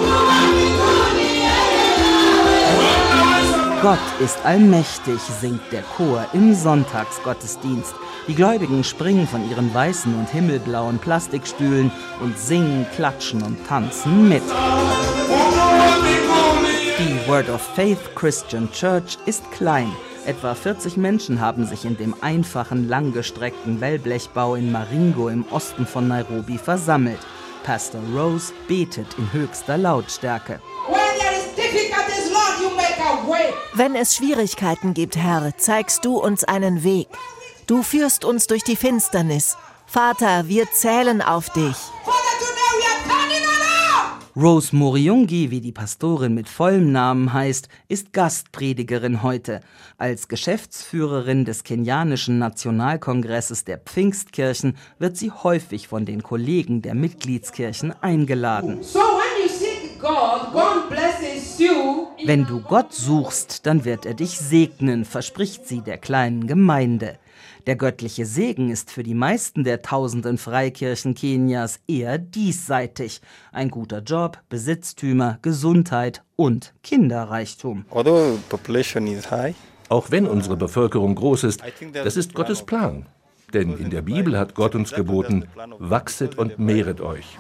Gott 3.87 3.99
ist 4.19 4.45
allmächtig, 4.45 5.21
singt 5.40 5.61
der 5.71 5.83
Chor 5.83 6.26
im 6.33 6.57
Sonntagsgottesdienst. 6.57 7.95
Die 8.26 8.35
Gläubigen 8.35 8.83
springen 8.83 9.28
von 9.28 9.49
ihren 9.49 9.73
weißen 9.73 10.12
und 10.19 10.28
himmelblauen 10.28 10.99
Plastikstühlen 10.99 11.93
und 12.21 12.37
singen, 12.37 12.85
klatschen 12.97 13.45
und 13.45 13.64
tanzen 13.69 14.28
mit. 14.28 14.43
Die 16.99 17.28
Word 17.28 17.49
of 17.49 17.62
Faith 17.76 18.16
Christian 18.16 18.69
Church 18.73 19.19
ist 19.25 19.49
klein. 19.52 19.93
Etwa 20.25 20.57
40 20.57 20.97
Menschen 20.97 21.40
haben 21.40 21.64
sich 21.64 21.85
in 21.85 21.97
dem 21.97 22.16
einfachen, 22.23 22.88
langgestreckten 22.88 23.81
Wellblechbau 23.81 24.57
in 24.57 24.73
Maringo 24.73 25.28
im 25.28 25.45
Osten 25.52 25.87
von 25.87 26.09
Nairobi 26.09 26.59
versammelt. 26.59 27.21
Pastor 27.62 28.00
Rose 28.12 28.52
betet 28.66 29.16
in 29.16 29.33
höchster 29.33 29.78
Lautstärke. 29.78 30.61
Wenn 33.75 33.94
es 33.94 34.16
Schwierigkeiten 34.16 34.94
gibt, 34.94 35.16
Herr, 35.16 35.56
zeigst 35.56 36.04
du 36.04 36.18
uns 36.18 36.44
einen 36.44 36.82
Weg. 36.82 37.08
Du 37.66 37.82
führst 37.82 38.25
uns 38.25 38.46
durch 38.46 38.64
die 38.64 38.76
Finsternis. 38.76 39.56
Vater, 39.87 40.49
wir 40.49 40.70
zählen 40.73 41.20
auf 41.20 41.50
dich. 41.50 41.76
Rose 44.37 44.76
Moriungi, 44.76 45.50
wie 45.50 45.62
die 45.62 45.73
Pastorin 45.73 46.35
mit 46.35 46.46
vollem 46.46 46.92
Namen 46.92 47.32
heißt, 47.32 47.70
ist 47.88 48.12
Gastpredigerin 48.12 49.23
heute. 49.23 49.62
Als 49.96 50.28
Geschäftsführerin 50.28 51.46
des 51.46 51.64
kenianischen 51.64 52.38
Nationalkongresses 52.38 53.64
der 53.64 53.78
Pfingstkirchen 53.78 54.76
wird 54.99 55.16
sie 55.16 55.30
häufig 55.30 55.88
von 55.88 56.04
den 56.04 56.23
Kollegen 56.23 56.82
der 56.82 56.94
Mitgliedskirchen 56.94 57.94
eingeladen. 58.02 58.80
Wenn 62.26 62.45
du 62.45 62.61
Gott 62.61 62.92
suchst, 62.92 63.66
dann 63.66 63.85
wird 63.85 64.04
er 64.04 64.14
dich 64.14 64.37
segnen, 64.37 65.04
verspricht 65.04 65.64
sie 65.68 65.80
der 65.80 65.97
kleinen 65.97 66.49
Gemeinde. 66.49 67.21
Der 67.68 67.76
göttliche 67.76 68.26
Segen 68.26 68.68
ist 68.68 68.90
für 68.90 69.04
die 69.04 69.14
meisten 69.14 69.62
der 69.62 69.80
tausenden 69.80 70.37
Freikirchen 70.37 71.14
Kenias 71.14 71.78
eher 71.87 72.18
diesseitig. 72.18 73.21
Ein 73.52 73.71
guter 73.71 74.00
Job, 74.00 74.40
Besitztümer, 74.49 75.38
Gesundheit 75.40 76.25
und 76.35 76.75
Kinderreichtum. 76.83 77.85
Auch 79.88 80.11
wenn 80.11 80.26
unsere 80.26 80.56
Bevölkerung 80.56 81.14
groß 81.14 81.45
ist, 81.45 81.62
das 81.92 82.16
ist 82.16 82.35
Gottes 82.35 82.66
Plan. 82.66 83.06
Denn 83.55 83.76
in 83.76 83.91
der 83.91 84.03
Bibel 84.03 84.37
hat 84.38 84.55
Gott 84.55 84.75
uns 84.75 84.93
geboten, 84.93 85.45
wachset 85.79 86.37
und 86.37 86.59
mehret 86.59 87.00
euch. 87.00 87.38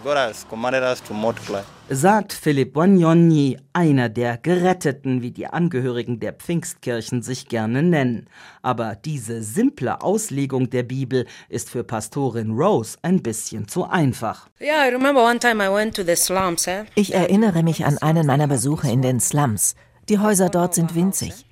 Sagt 1.88 2.32
Philipp 2.32 2.76
Wanyonyi, 2.76 3.58
einer 3.72 4.08
der 4.08 4.38
Geretteten, 4.38 5.22
wie 5.22 5.32
die 5.32 5.46
Angehörigen 5.46 6.20
der 6.20 6.32
Pfingstkirchen 6.32 7.22
sich 7.22 7.48
gerne 7.48 7.82
nennen. 7.82 8.28
Aber 8.62 8.94
diese 8.94 9.42
simple 9.42 10.00
Auslegung 10.00 10.70
der 10.70 10.84
Bibel 10.84 11.26
ist 11.48 11.70
für 11.70 11.84
Pastorin 11.84 12.52
Rose 12.52 12.96
ein 13.02 13.22
bisschen 13.22 13.66
zu 13.66 13.84
einfach. 13.84 14.48
Yeah, 14.60 14.86
I 14.86 14.92
remember 14.92 15.24
one 15.24 15.38
time 15.38 15.64
I 15.64 15.72
went 15.72 15.96
to 15.96 16.02
the 16.02 16.16
slums. 16.16 16.66
Eh? 16.66 16.84
Ich 16.94 17.14
erinnere 17.14 17.62
mich 17.62 17.84
an 17.84 17.98
einen 17.98 18.26
meiner 18.26 18.46
Besuche 18.46 18.90
in 18.90 19.02
den 19.02 19.20
Slums. 19.20 19.74
Die 20.08 20.20
Häuser 20.20 20.48
dort 20.50 20.74
sind 20.74 20.94
winzig. 20.94 21.45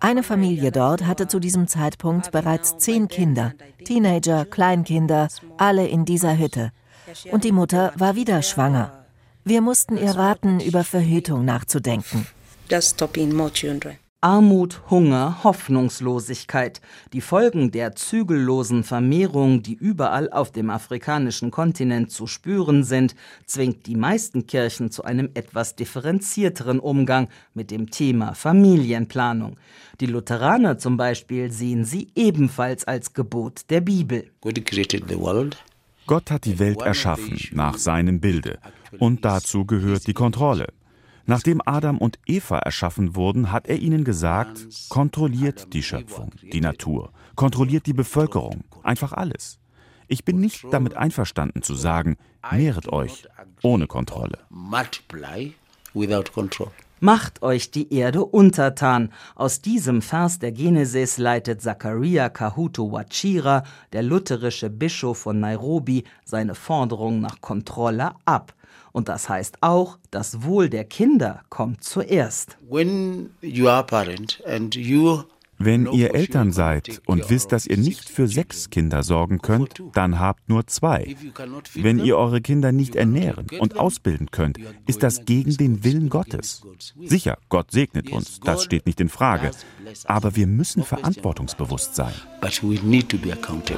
Eine 0.00 0.22
Familie 0.22 0.72
dort 0.72 1.06
hatte 1.06 1.28
zu 1.28 1.38
diesem 1.38 1.66
Zeitpunkt 1.68 2.32
bereits 2.32 2.78
zehn 2.78 3.08
Kinder, 3.08 3.52
Teenager, 3.84 4.44
Kleinkinder, 4.44 5.28
alle 5.56 5.86
in 5.86 6.04
dieser 6.04 6.38
Hütte. 6.38 6.72
Und 7.30 7.44
die 7.44 7.52
Mutter 7.52 7.92
war 7.96 8.16
wieder 8.16 8.42
schwanger. 8.42 9.04
Wir 9.44 9.60
mussten 9.60 9.96
ihr 9.96 10.10
raten, 10.10 10.60
über 10.60 10.82
Verhütung 10.82 11.44
nachzudenken. 11.44 12.26
Just 12.68 12.94
stopping 12.94 13.32
more 13.32 13.52
children. 13.52 13.96
Armut, 14.26 14.80
Hunger, 14.90 15.44
Hoffnungslosigkeit. 15.44 16.80
Die 17.12 17.20
Folgen 17.20 17.70
der 17.70 17.94
zügellosen 17.94 18.82
Vermehrung, 18.82 19.62
die 19.62 19.74
überall 19.74 20.28
auf 20.32 20.50
dem 20.50 20.68
afrikanischen 20.68 21.52
Kontinent 21.52 22.10
zu 22.10 22.26
spüren 22.26 22.82
sind, 22.82 23.14
zwingt 23.46 23.86
die 23.86 23.94
meisten 23.94 24.48
Kirchen 24.48 24.90
zu 24.90 25.04
einem 25.04 25.30
etwas 25.34 25.76
differenzierteren 25.76 26.80
Umgang 26.80 27.28
mit 27.54 27.70
dem 27.70 27.88
Thema 27.88 28.34
Familienplanung. 28.34 29.58
Die 30.00 30.06
Lutheraner 30.06 30.76
zum 30.76 30.96
Beispiel 30.96 31.52
sehen 31.52 31.84
sie 31.84 32.08
ebenfalls 32.16 32.82
als 32.82 33.12
Gebot 33.12 33.70
der 33.70 33.80
Bibel. 33.80 34.28
Gott 36.08 36.32
hat 36.32 36.46
die 36.46 36.58
Welt 36.58 36.82
erschaffen 36.82 37.38
nach 37.52 37.78
seinem 37.78 38.18
Bilde. 38.18 38.58
Und 38.98 39.24
dazu 39.24 39.64
gehört 39.64 40.08
die 40.08 40.14
Kontrolle. 40.14 40.66
Nachdem 41.28 41.60
Adam 41.66 41.98
und 41.98 42.20
Eva 42.26 42.58
erschaffen 42.58 43.16
wurden, 43.16 43.50
hat 43.50 43.66
er 43.66 43.78
ihnen 43.78 44.04
gesagt, 44.04 44.66
kontrolliert 44.88 45.72
die 45.72 45.82
Schöpfung, 45.82 46.30
die 46.40 46.60
Natur, 46.60 47.12
kontrolliert 47.34 47.86
die 47.86 47.92
Bevölkerung, 47.92 48.62
einfach 48.84 49.12
alles. 49.12 49.58
Ich 50.06 50.24
bin 50.24 50.38
nicht 50.38 50.64
damit 50.70 50.96
einverstanden 50.96 51.62
zu 51.62 51.74
sagen, 51.74 52.16
mehret 52.52 52.92
euch 52.92 53.26
ohne 53.62 53.88
Kontrolle. 53.88 54.38
Macht 57.00 57.42
euch 57.42 57.70
die 57.72 57.92
Erde 57.92 58.24
untertan. 58.24 59.12
Aus 59.34 59.60
diesem 59.60 60.02
Vers 60.02 60.38
der 60.38 60.52
Genesis 60.52 61.18
leitet 61.18 61.60
Zachariah 61.60 62.28
Kahuto 62.28 62.92
Wachira, 62.92 63.64
der 63.92 64.02
lutherische 64.02 64.70
Bischof 64.70 65.18
von 65.18 65.40
Nairobi, 65.40 66.04
seine 66.24 66.54
Forderung 66.54 67.20
nach 67.20 67.40
Kontrolle 67.40 68.12
ab. 68.24 68.54
Und 68.96 69.10
das 69.10 69.28
heißt 69.28 69.58
auch, 69.60 69.98
das 70.10 70.42
Wohl 70.42 70.70
der 70.70 70.84
Kinder 70.84 71.42
kommt 71.50 71.84
zuerst. 71.84 72.56
When 72.66 73.28
you 73.42 73.68
are 73.68 73.80
a 73.80 73.82
parent 73.82 74.42
and 74.46 74.74
you 74.74 75.24
Wenn 75.58 75.84
ihr 75.92 76.14
Eltern 76.14 76.50
seid 76.50 77.02
und 77.04 77.28
wisst, 77.28 77.52
dass 77.52 77.66
ihr 77.66 77.76
nicht 77.76 78.08
für 78.08 78.26
sechs 78.26 78.70
Kinder 78.70 79.02
sorgen 79.02 79.42
könnt, 79.42 79.82
dann 79.92 80.18
habt 80.18 80.48
nur 80.48 80.66
zwei. 80.66 81.14
Wenn 81.74 81.98
ihr 81.98 82.16
eure 82.16 82.40
Kinder 82.40 82.72
nicht 82.72 82.96
ernähren 82.96 83.46
und 83.60 83.76
ausbilden 83.78 84.30
könnt, 84.30 84.56
ist 84.86 85.02
das 85.02 85.26
gegen 85.26 85.54
den 85.58 85.84
Willen 85.84 86.08
Gottes. 86.08 86.62
Sicher, 86.98 87.36
Gott 87.50 87.72
segnet 87.72 88.10
uns, 88.10 88.40
das 88.40 88.64
steht 88.64 88.86
nicht 88.86 89.02
in 89.02 89.10
Frage. 89.10 89.50
Aber 90.06 90.36
wir 90.36 90.46
müssen 90.46 90.82
verantwortungsbewusst 90.82 91.94
sein. 91.96 92.14
But 92.40 92.62
we 92.62 92.80
need 92.82 93.10
to 93.10 93.18
be 93.18 93.30
accountable. 93.30 93.76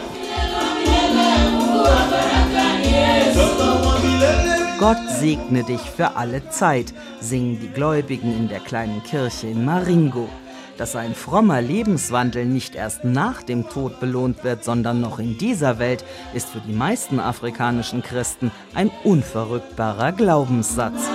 Gott 4.78 4.99
segne 5.08 5.64
dich 5.64 5.80
für 5.80 6.14
alle 6.14 6.50
Zeit, 6.50 6.94
singen 7.20 7.58
die 7.61 7.68
Gläubigen 7.68 8.37
in 8.37 8.47
der 8.47 8.61
kleinen 8.61 9.02
Kirche 9.02 9.49
in 9.49 9.64
Maringo. 9.64 10.28
Dass 10.76 10.94
ein 10.94 11.16
frommer 11.16 11.61
Lebenswandel 11.61 12.47
nicht 12.47 12.76
erst 12.76 13.02
nach 13.02 13.42
dem 13.42 13.68
Tod 13.68 13.99
belohnt 13.99 14.44
wird, 14.44 14.62
sondern 14.62 15.00
noch 15.00 15.18
in 15.18 15.37
dieser 15.37 15.80
Welt, 15.80 16.04
ist 16.32 16.50
für 16.50 16.61
die 16.61 16.73
meisten 16.73 17.18
afrikanischen 17.18 18.04
Christen 18.04 18.52
ein 18.73 18.92
unverrückbarer 19.02 20.12
Glaubenssatz. 20.12 21.08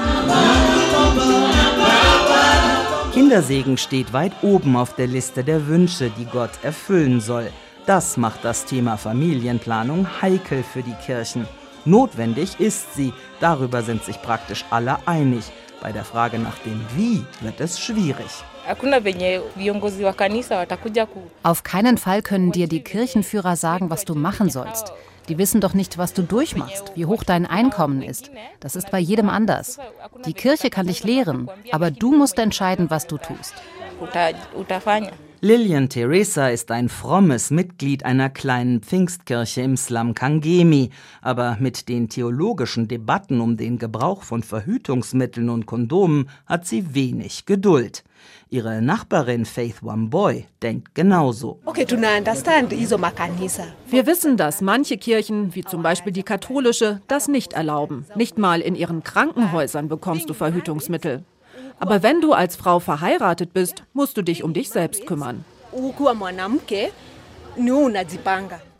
Kindersegen 3.13 3.77
steht 3.77 4.11
weit 4.11 4.33
oben 4.41 4.75
auf 4.75 4.93
der 4.97 5.07
Liste 5.07 5.45
der 5.45 5.67
Wünsche, 5.67 6.11
die 6.17 6.25
Gott 6.25 6.51
erfüllen 6.63 7.21
soll. 7.21 7.49
Das 7.85 8.17
macht 8.17 8.43
das 8.43 8.65
Thema 8.65 8.97
Familienplanung 8.97 10.05
heikel 10.21 10.63
für 10.63 10.83
die 10.83 10.95
Kirchen. 11.05 11.47
Notwendig 11.85 12.59
ist 12.59 12.93
sie, 12.93 13.13
darüber 13.41 13.81
sind 13.81 14.03
sich 14.03 14.21
praktisch 14.21 14.63
alle 14.69 15.05
einig. 15.05 15.51
Bei 15.81 15.91
der 15.91 16.05
Frage 16.05 16.39
nach 16.39 16.57
dem 16.59 16.85
Wie 16.95 17.25
wird 17.41 17.59
es 17.59 17.79
schwierig. 17.79 18.27
Auf 21.43 21.63
keinen 21.63 21.97
Fall 21.97 22.21
können 22.21 22.53
dir 22.53 22.67
die 22.67 22.81
Kirchenführer 22.81 23.57
sagen, 23.57 23.89
was 23.89 24.05
du 24.05 24.15
machen 24.15 24.49
sollst. 24.49 24.93
Die 25.27 25.37
wissen 25.37 25.59
doch 25.59 25.73
nicht, 25.73 25.97
was 25.97 26.13
du 26.13 26.21
durchmachst, 26.21 26.93
wie 26.95 27.05
hoch 27.05 27.23
dein 27.23 27.45
Einkommen 27.45 28.01
ist. 28.01 28.31
Das 28.61 28.77
ist 28.77 28.89
bei 28.91 28.99
jedem 28.99 29.29
anders. 29.29 29.77
Die 30.25 30.33
Kirche 30.33 30.69
kann 30.69 30.87
dich 30.87 31.03
lehren, 31.03 31.49
aber 31.71 31.91
du 31.91 32.13
musst 32.15 32.39
entscheiden, 32.39 32.89
was 32.89 33.07
du 33.07 33.17
tust. 33.17 33.53
Lilian 35.43 35.89
Teresa 35.89 36.47
ist 36.47 36.71
ein 36.71 36.87
frommes 36.87 37.51
Mitglied 37.51 38.05
einer 38.05 38.29
kleinen 38.29 38.79
Pfingstkirche 38.79 39.59
im 39.59 39.75
Slum 39.75 40.13
Kangemi, 40.13 40.89
aber 41.21 41.57
mit 41.59 41.89
den 41.89 42.07
theologischen 42.07 42.87
Debatten 42.87 43.41
um 43.41 43.57
den 43.57 43.77
Gebrauch 43.77 44.23
von 44.23 44.41
Verhütungsmitteln 44.41 45.49
und 45.49 45.65
Kondomen 45.65 46.29
hat 46.45 46.65
sie 46.65 46.95
wenig 46.95 47.45
Geduld. 47.45 48.05
Ihre 48.49 48.81
Nachbarin 48.81 49.43
Faith 49.43 49.83
Wamboy 49.83 50.45
denkt 50.61 50.95
genauso. 50.95 51.59
Wir 53.89 54.05
wissen, 54.05 54.37
dass 54.37 54.61
manche 54.61 54.97
Kirchen, 54.97 55.55
wie 55.55 55.65
zum 55.65 55.83
Beispiel 55.83 56.13
die 56.13 56.23
katholische, 56.23 57.01
das 57.09 57.27
nicht 57.27 57.51
erlauben. 57.51 58.05
Nicht 58.15 58.37
mal 58.37 58.61
in 58.61 58.75
ihren 58.75 59.03
Krankenhäusern 59.03 59.89
bekommst 59.89 60.29
du 60.29 60.33
Verhütungsmittel. 60.33 61.25
Aber 61.83 62.01
wenn 62.01 62.21
du 62.21 62.31
als 62.31 62.55
Frau 62.55 62.79
verheiratet 62.79 63.51
bist, 63.51 63.83
musst 63.91 64.15
du 64.15 64.21
dich 64.21 64.41
um 64.45 64.53
dich 64.53 64.69
selbst 64.69 65.05
kümmern. 65.05 65.43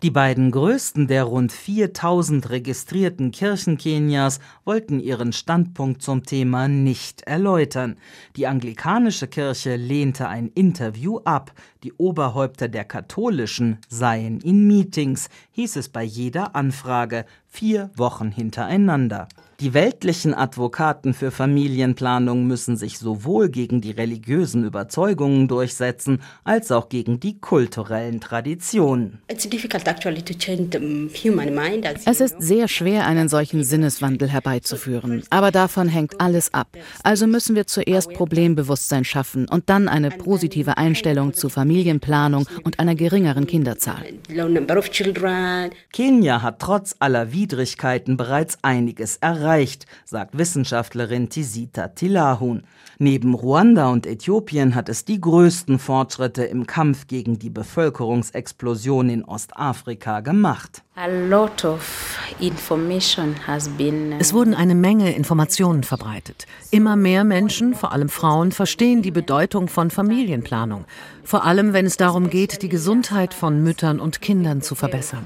Die 0.01 0.10
beiden 0.10 0.51
größten 0.51 1.07
der 1.07 1.25
rund 1.25 1.51
4000 1.51 2.50
registrierten 2.50 3.31
Kirchen 3.31 3.77
Kenias 3.77 4.39
wollten 4.63 5.01
ihren 5.01 5.33
Standpunkt 5.33 6.01
zum 6.01 6.24
Thema 6.24 6.69
nicht 6.69 7.24
erläutern. 7.24 7.98
Die 8.38 8.48
anglikanische 8.48 9.27
Kirche 9.27 9.75
lehnte 9.75 10.29
ein 10.29 10.48
Interview 10.48 11.19
ab. 11.25 11.51
Die 11.83 11.91
Oberhäupter 11.91 12.69
der 12.69 12.86
katholischen 12.86 13.79
seien 13.89 14.39
in 14.39 14.65
Meetings, 14.65 15.27
hieß 15.51 15.75
es 15.75 15.89
bei 15.89 16.03
jeder 16.03 16.55
Anfrage, 16.55 17.25
vier 17.50 17.91
Wochen 17.98 18.31
hintereinander. 18.31 19.27
Die 19.63 19.74
weltlichen 19.74 20.34
Advokaten 20.34 21.13
für 21.13 21.32
Familienplanung 21.32 22.46
müssen 22.46 22.75
sich 22.75 23.00
sowohl 23.00 23.48
gegen 23.48 23.79
die 23.79 23.91
religiösen 23.91 24.65
Überzeugungen 24.65 25.48
durchsetzen, 25.48 26.22
als 26.43 26.70
auch 26.70 26.89
gegen 26.89 27.22
die 27.22 27.39
kulturellen 27.39 28.20
Traditionen. 28.20 29.20
Es 29.29 29.46
ist 32.20 32.36
sehr 32.39 32.67
schwer, 32.67 33.08
einen 33.08 33.29
solchen 33.29 33.63
Sinneswandel 33.63 34.27
herbeizuführen. 34.27 35.24
Aber 35.29 35.51
davon 35.51 35.88
hängt 35.88 36.20
alles 36.20 36.53
ab. 36.53 36.67
Also 37.01 37.25
müssen 37.25 37.55
wir 37.55 37.66
zuerst 37.66 38.11
Problembewusstsein 38.11 39.05
schaffen 39.05 39.48
und 39.48 39.70
dann 39.70 39.88
eine 39.88 40.09
positive 40.09 40.77
Einstellung 40.77 41.33
zu 41.35 41.48
Familienplanung 41.48 42.48
und 42.66 42.79
einer 42.79 42.96
geringeren 42.96 43.48
Kinderzahl. 43.48 44.03
Kenia 45.94 46.42
hat 46.42 46.59
trotz 46.59 46.98
aller 47.00 47.31
Widrigkeiten 47.31 48.18
bereits 48.18 48.57
einiges 48.61 49.16
erreicht, 49.22 49.52
sagt 50.05 50.37
Wissenschaftlerin 50.37 51.29
Tisita 51.29 51.89
Tilahun. 51.89 52.63
Neben 52.98 53.33
Ruanda 53.33 53.89
und 53.89 54.05
Äthiopien 54.05 54.75
hat 54.75 54.89
es 54.89 55.05
die 55.05 55.20
größten 55.20 55.77
Fortschritte 55.79 56.44
im 56.44 56.66
Kampf 56.68 57.07
gegen 57.07 57.37
die 57.37 57.50
Bevölkerungsexplosion 57.50 59.09
in 59.09 59.25
Ostafrika 59.25 60.22
gemacht. 60.22 60.83
Es 64.20 64.33
wurden 64.33 64.53
eine 64.53 64.75
Menge 64.75 65.16
Informationen 65.16 65.83
verbreitet. 65.83 66.46
Immer 66.72 66.96
mehr 66.96 67.24
Menschen, 67.24 67.74
vor 67.74 67.92
allem 67.92 68.09
Frauen, 68.09 68.51
verstehen 68.51 69.01
die 69.01 69.11
Bedeutung 69.11 69.68
von 69.68 69.89
Familienplanung. 69.89 70.85
Vor 71.24 71.46
allem, 71.46 71.74
wenn 71.74 71.85
es 71.85 71.98
darum 71.98 72.29
geht, 72.29 72.61
die 72.61 72.70
Gesundheit 72.70 73.33
von 73.33 73.63
Müttern 73.63 74.00
und 74.00 74.22
Kindern 74.22 74.61
zu 74.61 74.75
verbessern. 74.75 75.25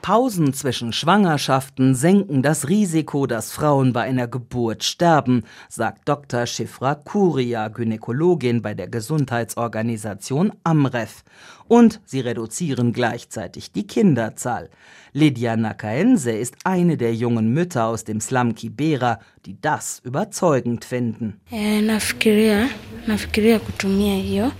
Pausen 0.00 0.54
zwischen 0.54 0.90
Schwangerschaften 0.90 1.94
senken 1.94 2.42
das 2.42 2.68
Risiko, 2.70 3.26
dass 3.26 3.52
Frauen 3.52 3.92
bei 3.92 4.00
einer 4.00 4.26
Geburt 4.26 4.84
sterben, 4.84 5.44
sagt 5.68 6.08
Dr. 6.08 6.46
Shifra 6.46 6.94
Kuria, 6.94 7.68
Gynäkologin 7.68 8.62
bei 8.62 8.72
der 8.72 8.88
Gesundheitsorganisation 8.88 10.54
Amref. 10.64 11.24
Und 11.68 12.00
sie 12.04 12.20
reduzieren 12.20 12.92
gleichzeitig 12.92 13.72
die 13.72 13.86
Kinderzahl. 13.86 14.70
Lydia 15.12 15.56
Nakaense 15.56 16.30
ist 16.32 16.56
eine 16.64 16.96
der 16.96 17.14
jungen 17.14 17.52
Mütter 17.52 17.86
aus 17.86 18.04
dem 18.04 18.20
Slum 18.20 18.54
Kibera, 18.54 19.18
die 19.46 19.60
das 19.60 20.00
überzeugend 20.04 20.84
finden. 20.84 21.40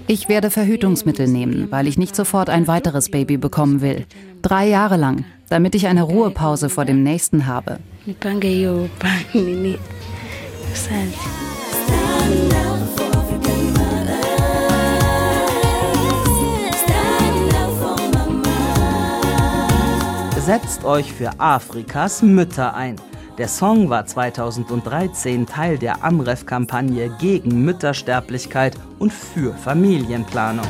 Ich 0.06 0.28
werde 0.28 0.50
Verhütungsmittel 0.50 1.28
nehmen, 1.28 1.70
weil 1.70 1.86
ich 1.86 1.98
nicht 1.98 2.16
sofort 2.16 2.48
ein 2.48 2.66
weiteres 2.66 3.10
Baby 3.10 3.36
bekommen 3.36 3.82
will. 3.82 4.06
Drei 4.40 4.66
Jahre 4.66 4.96
lang, 4.96 5.24
damit 5.48 5.74
ich 5.74 5.86
eine 5.86 6.02
Ruhepause 6.02 6.70
vor 6.70 6.84
dem 6.84 7.02
nächsten 7.02 7.46
habe. 7.46 7.78
Setzt 20.46 20.84
euch 20.84 21.12
für 21.12 21.40
Afrikas 21.40 22.22
Mütter 22.22 22.72
ein. 22.72 22.94
Der 23.36 23.48
Song 23.48 23.90
war 23.90 24.06
2013 24.06 25.44
Teil 25.44 25.76
der 25.76 26.04
Amref-Kampagne 26.04 27.10
gegen 27.18 27.64
Müttersterblichkeit 27.64 28.78
und 29.00 29.12
für 29.12 29.54
Familienplanung. 29.54 30.64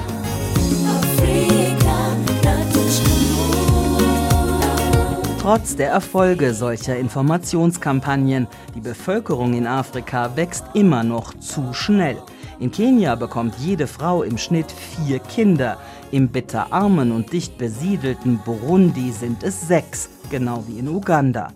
Trotz 5.39 5.77
der 5.77 5.91
Erfolge 5.91 6.55
solcher 6.55 6.97
Informationskampagnen, 6.97 8.47
die 8.75 8.81
Bevölkerung 8.81 9.53
in 9.53 9.67
Afrika 9.67 10.35
wächst 10.37 10.65
immer 10.73 11.05
noch 11.05 11.35
zu 11.35 11.75
schnell. 11.75 12.17
In 12.59 12.71
Kenia 12.71 13.17
bekommt 13.17 13.55
jede 13.59 13.87
Frau 13.87 14.23
im 14.23 14.39
Schnitt 14.39 14.73
vier 14.73 15.19
Kinder. 15.19 15.77
Im 16.11 16.29
bitterarmen 16.29 17.13
und 17.13 17.31
dicht 17.33 17.59
besiedelten 17.59 18.39
Burundi 18.39 19.13
sind 19.13 19.43
es 19.43 19.69
sechs, 19.69 20.09
genau 20.31 20.65
wie 20.69 20.79
in 20.79 20.89
Uganda. 20.89 21.53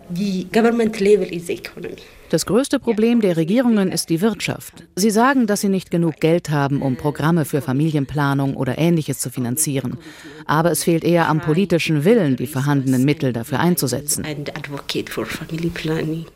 Das 2.30 2.46
größte 2.46 2.78
Problem 2.78 3.20
der 3.20 3.36
Regierungen 3.36 3.90
ist 3.90 4.08
die 4.08 4.20
Wirtschaft. 4.20 4.84
Sie 4.94 5.10
sagen, 5.10 5.48
dass 5.48 5.62
sie 5.62 5.68
nicht 5.68 5.90
genug 5.90 6.20
Geld 6.20 6.50
haben, 6.50 6.80
um 6.80 6.96
Programme 6.96 7.44
für 7.44 7.60
Familienplanung 7.60 8.54
oder 8.54 8.78
Ähnliches 8.78 9.18
zu 9.18 9.30
finanzieren. 9.30 9.98
Aber 10.46 10.70
es 10.70 10.84
fehlt 10.84 11.02
eher 11.02 11.28
am 11.28 11.40
politischen 11.40 12.04
Willen, 12.04 12.36
die 12.36 12.46
vorhandenen 12.46 13.04
Mittel 13.04 13.32
dafür 13.32 13.58
einzusetzen. 13.58 14.24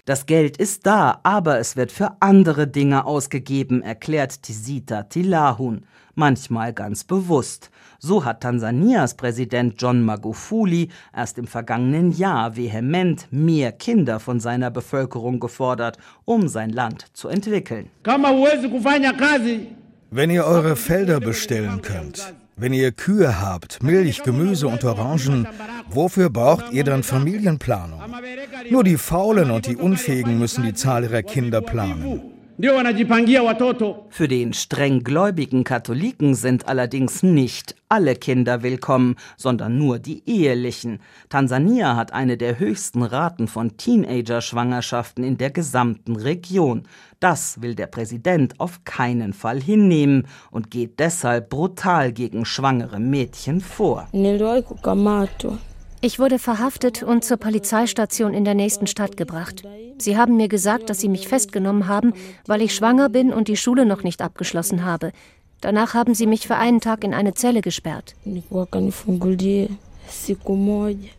Das 0.05 0.27
Geld 0.27 0.57
ist 0.57 0.87
da, 0.87 1.21
aber 1.23 1.61
es 1.61 1.77
wird 1.77 1.93
für 1.93 2.17
andere 2.21 2.67
Dinge 2.67 3.07
ausgegeben, 3.07 3.83
erklärt 3.83 4.43
Tisita 4.43 5.05
Tilahun. 5.05 5.85
Manchmal 6.17 6.73
ganz 6.73 7.05
bewusst. 7.05 7.71
So 8.07 8.23
hat 8.23 8.43
Tansanias 8.43 9.15
Präsident 9.15 9.81
John 9.81 10.03
Magufuli 10.03 10.91
erst 11.17 11.39
im 11.39 11.47
vergangenen 11.47 12.13
Jahr 12.13 12.55
vehement 12.55 13.29
mehr 13.31 13.73
Kinder 13.73 14.21
von 14.21 14.41
seiner 14.41 14.71
Bevölkerung 14.71 15.41
gefordert, 15.41 15.97
um 16.27 16.47
sein 16.49 16.69
Land 16.69 17.07
zu 17.15 17.29
entwickeln. 17.29 17.89
Wenn 20.11 20.31
ihr 20.31 20.45
eure 20.45 20.77
Felder 20.77 21.19
bestellen 21.19 21.81
könnt, 21.81 22.35
wenn 22.57 22.75
ihr 22.75 22.93
Kühe 22.93 23.41
habt, 23.41 23.83
Milch, 23.83 24.23
Gemüse 24.23 24.69
und 24.69 24.85
Orangen, 24.85 25.49
wofür 25.89 26.29
braucht 26.29 26.75
ihr 26.75 26.85
dann 26.85 27.05
Familienplanung? 27.05 28.03
Nur 28.69 28.85
die 28.85 28.99
Faulen 28.99 29.51
und 29.51 29.67
die 29.67 29.77
Unfähigen 29.77 30.39
müssen 30.39 30.63
die 30.63 30.75
Zahl 30.75 31.05
ihrer 31.05 31.23
Kinder 31.23 31.63
planen. 31.63 32.34
Für 34.11 34.29
den 34.29 34.53
streng 34.53 35.03
gläubigen 35.03 35.65
Katholiken 35.65 36.37
sind 36.37 36.69
allerdings 36.69 37.25
nicht 37.25 37.75
alle 37.89 38.15
Kinder 38.15 38.63
willkommen, 38.63 39.17
sondern 39.37 39.77
nur 39.77 39.99
die 39.99 40.23
ehelichen. 40.25 41.01
Tansania 41.29 41.97
hat 41.97 42.13
eine 42.13 42.37
der 42.37 42.61
höchsten 42.61 43.03
Raten 43.03 43.49
von 43.49 43.77
Teenager-Schwangerschaften 43.77 45.25
in 45.25 45.37
der 45.37 45.51
gesamten 45.51 46.15
Region. 46.15 46.87
Das 47.19 47.61
will 47.61 47.75
der 47.75 47.89
Präsident 47.89 48.61
auf 48.61 48.85
keinen 48.85 49.33
Fall 49.33 49.61
hinnehmen 49.61 50.29
und 50.53 50.71
geht 50.71 51.01
deshalb 51.01 51.51
brutal 51.51 52.13
gegen 52.13 52.45
schwangere 52.45 53.01
Mädchen 53.01 53.61
vor. 53.61 54.07
Ich 56.05 56.19
wurde 56.19 56.39
verhaftet 56.39 57.03
und 57.03 57.25
zur 57.25 57.39
Polizeistation 57.39 58.35
in 58.35 58.45
der 58.45 58.53
nächsten 58.53 58.87
Stadt 58.87 59.17
gebracht. 59.17 59.63
Sie 59.97 60.19
haben 60.19 60.37
mir 60.37 60.49
gesagt, 60.49 60.91
dass 60.91 61.01
sie 61.01 61.09
mich 61.09 61.29
festgenommen 61.29 61.89
haben, 61.89 62.13
weil 62.45 62.61
ich 62.61 62.75
schwanger 62.75 63.09
bin 63.09 63.33
und 63.33 63.49
die 63.49 63.57
Schule 63.57 63.87
noch 63.87 64.03
nicht 64.03 64.21
abgeschlossen 64.21 64.85
habe. 64.85 65.13
Danach 65.63 65.95
haben 65.95 66.15
sie 66.15 66.27
mich 66.27 66.47
für 66.47 66.57
einen 66.57 66.83
Tag 66.83 67.05
in 67.05 67.15
eine 67.15 67.33
Zelle 67.33 67.63
gesperrt. 67.63 68.15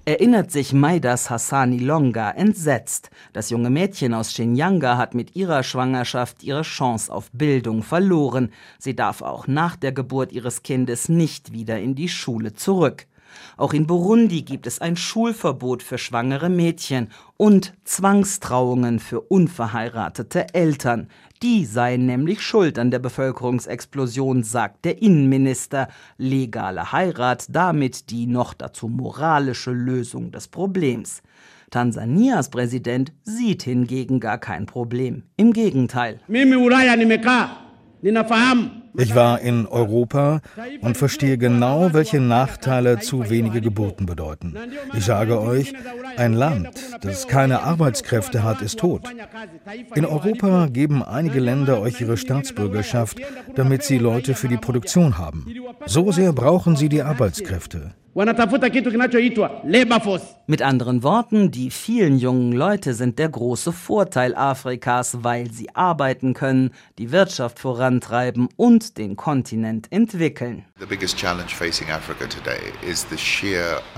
Erinnert 0.06 0.52
sich 0.52 0.72
Maidas 0.72 1.32
Hassani 1.32 1.80
Longa 1.80 2.30
entsetzt. 2.30 3.10
Das 3.34 3.50
junge 3.50 3.72
Mädchen 3.72 4.14
aus 4.14 4.34
Shinyanga 4.34 4.98
hat 4.98 5.16
mit 5.16 5.36
ihrer 5.36 5.64
Schwangerschaft 5.64 6.44
ihre 6.44 6.62
Chance 6.62 7.12
auf 7.12 7.32
Bildung 7.32 7.82
verloren. 7.82 8.52
Sie 8.78 8.96
darf 8.96 9.24
auch 9.24 9.48
nach 9.48 9.76
der 9.78 9.94
Geburt 9.94 10.32
ihres 10.32 10.62
Kindes 10.62 11.10
nicht 11.10 11.54
wieder 11.54 11.80
in 11.80 11.96
die 11.96 12.08
Schule 12.08 12.54
zurück. 12.54 13.08
Auch 13.58 13.74
in 13.74 13.88
Burundi 13.88 14.42
gibt 14.42 14.68
es 14.68 14.80
ein 14.80 14.98
Schulverbot 14.98 15.84
für 15.84 15.98
schwangere 15.98 16.50
Mädchen 16.50 17.10
und 17.38 17.74
Zwangstrauungen 17.84 19.00
für 19.00 19.22
unverheiratete 19.22 20.54
Eltern. 20.54 21.10
Die 21.44 21.66
seien 21.66 22.06
nämlich 22.06 22.42
schuld 22.42 22.80
an 22.80 22.92
der 22.92 23.00
Bevölkerungsexplosion, 23.00 24.44
sagt 24.44 24.86
der 24.86 25.02
Innenminister. 25.02 25.90
Legale 26.18 26.92
Heirat 26.92 27.46
damit 27.50 28.10
die 28.10 28.26
noch 28.26 28.54
dazu 28.54 28.88
moralische 28.88 29.72
Lösung 29.72 30.32
des 30.32 30.48
Problems. 30.48 31.22
Tansanias 31.72 32.50
Präsident 32.50 33.12
sieht 33.24 33.64
hingegen 33.64 34.20
gar 34.20 34.38
kein 34.38 34.66
Problem. 34.66 35.24
Im 35.36 35.52
Gegenteil. 35.52 36.20
Ich 38.98 39.16
war 39.16 39.40
in 39.42 39.68
Europa 39.68 40.42
und 40.82 40.98
verstehe 40.98 41.38
genau, 41.38 41.94
welche 41.94 42.20
Nachteile 42.20 43.00
zu 43.00 43.30
wenige 43.30 43.62
Geburten 43.62 44.06
bedeuten. 44.06 44.56
Ich 44.94 45.06
sage 45.06 45.40
euch, 45.40 45.74
ein 46.18 46.34
Land, 46.34 46.70
das 47.02 47.28
keine 47.28 47.62
Arbeitskräfte 47.62 48.44
hat, 48.44 48.62
ist 48.62 48.80
tot. 48.80 49.04
In 49.96 50.06
Europa 50.06 50.68
geben 50.68 51.04
einige 51.04 51.40
Länder 51.40 51.82
euch 51.82 52.00
ihre 52.00 52.18
Staatsbürgerschaft, 52.18 53.20
damit 53.56 53.84
sie 53.84 53.98
Leute 53.98 54.34
für 54.34 54.48
die 54.48 54.58
Produktion 54.58 55.18
haben. 55.18 55.46
So 55.86 56.12
sehr 56.12 56.34
brauchen 56.34 56.76
sie 56.76 56.90
die 56.90 57.02
Arbeitskräfte. 57.02 57.94
Mit 60.48 60.62
anderen 60.62 61.04
Worten, 61.04 61.52
die 61.52 61.70
vielen 61.70 62.18
jungen 62.18 62.54
Leute 62.54 62.94
sind 62.94 63.20
der 63.20 63.28
große 63.28 63.74
Vorteil 63.74 64.34
Afrikas, 64.36 65.18
weil 65.24 65.52
sie 65.52 65.76
arbeiten 65.76 66.34
können, 66.34 66.72
die 66.98 67.12
Wirtschaft 67.12 67.60
vorantreiben 67.60 68.48
und 68.56 68.98
den 68.98 69.18
Kontinent 69.18 69.92
entwickeln. 69.92 70.64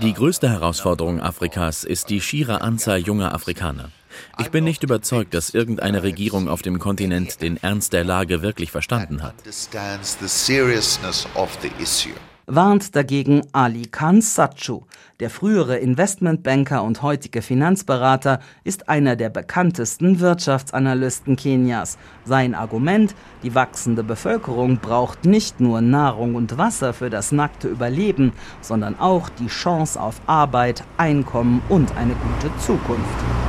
Die 0.02 0.14
größte 0.14 0.50
Herausforderung 0.50 1.22
Afrikas 1.22 1.84
ist 1.84 2.10
die 2.10 2.22
schiere 2.22 2.62
Anzahl 2.62 3.00
junger 3.00 3.36
Afrikaner. 3.36 3.92
Ich 4.40 4.52
bin 4.52 4.64
nicht 4.64 4.84
überzeugt, 4.84 5.34
dass 5.34 5.54
irgendeine 5.54 6.04
Regierung 6.04 6.48
auf 6.48 6.62
dem 6.62 6.80
Kontinent 6.80 7.42
den 7.42 7.58
Ernst 7.58 7.94
der 7.94 8.04
Lage 8.04 8.42
wirklich 8.42 8.72
verstanden 8.72 9.24
hat 9.24 9.36
warnt 12.48 12.96
dagegen 12.96 13.42
Ali 13.52 13.88
Khan 13.88 14.22
Sachu. 14.22 14.84
Der 15.20 15.30
frühere 15.30 15.78
Investmentbanker 15.78 16.82
und 16.82 17.02
heutige 17.02 17.42
Finanzberater 17.42 18.40
ist 18.64 18.88
einer 18.88 19.18
der 19.18 19.30
bekanntesten 19.30 20.22
Wirtschaftsanalysten 20.22 21.36
Kenias. 21.36 21.98
Sein 22.24 22.56
Argument, 22.56 23.16
die 23.44 23.54
wachsende 23.54 24.04
Bevölkerung 24.04 24.78
braucht 24.78 25.26
nicht 25.26 25.60
nur 25.60 25.82
Nahrung 25.82 26.36
und 26.36 26.58
Wasser 26.58 26.94
für 26.94 27.10
das 27.10 27.34
nackte 27.34 27.68
Überleben, 27.68 28.32
sondern 28.62 28.98
auch 28.98 29.28
die 29.28 29.48
Chance 29.48 30.00
auf 30.00 30.22
Arbeit, 30.26 30.84
Einkommen 30.96 31.62
und 31.68 31.98
eine 31.98 32.14
gute 32.14 32.56
Zukunft. 32.60 33.47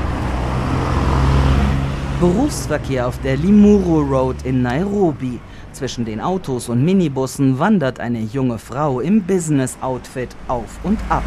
Berufsverkehr 2.21 3.07
auf 3.07 3.21
der 3.21 3.37
Limuru 3.37 4.01
Road 4.01 4.43
in 4.43 4.61
Nairobi. 4.61 5.39
Zwischen 5.73 6.05
den 6.05 6.21
Autos 6.21 6.69
und 6.69 6.85
Minibussen 6.85 7.61
wandert 7.61 8.01
eine 8.01 8.19
junge 8.19 8.59
Frau 8.59 8.99
im 8.99 9.23
Business-Outfit 9.23 10.31
auf 10.49 10.81
und 10.83 10.99
ab. 11.11 11.23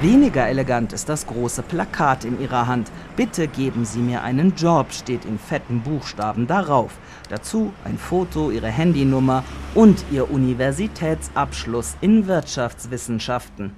Weniger 0.00 0.48
elegant 0.48 0.92
ist 0.92 1.08
das 1.08 1.28
große 1.28 1.62
Plakat 1.62 2.24
in 2.24 2.40
ihrer 2.40 2.66
Hand. 2.66 2.90
Bitte 3.20 3.48
geben 3.48 3.84
Sie 3.84 3.98
mir 3.98 4.22
einen 4.22 4.54
Job, 4.54 4.86
steht 4.94 5.26
in 5.26 5.38
fetten 5.38 5.82
Buchstaben 5.82 6.46
darauf. 6.46 6.92
Dazu 7.28 7.70
ein 7.84 7.98
Foto, 7.98 8.50
ihre 8.50 8.68
Handynummer 8.68 9.44
und 9.74 10.02
ihr 10.10 10.30
Universitätsabschluss 10.30 11.98
in 12.00 12.26
Wirtschaftswissenschaften. 12.26 13.76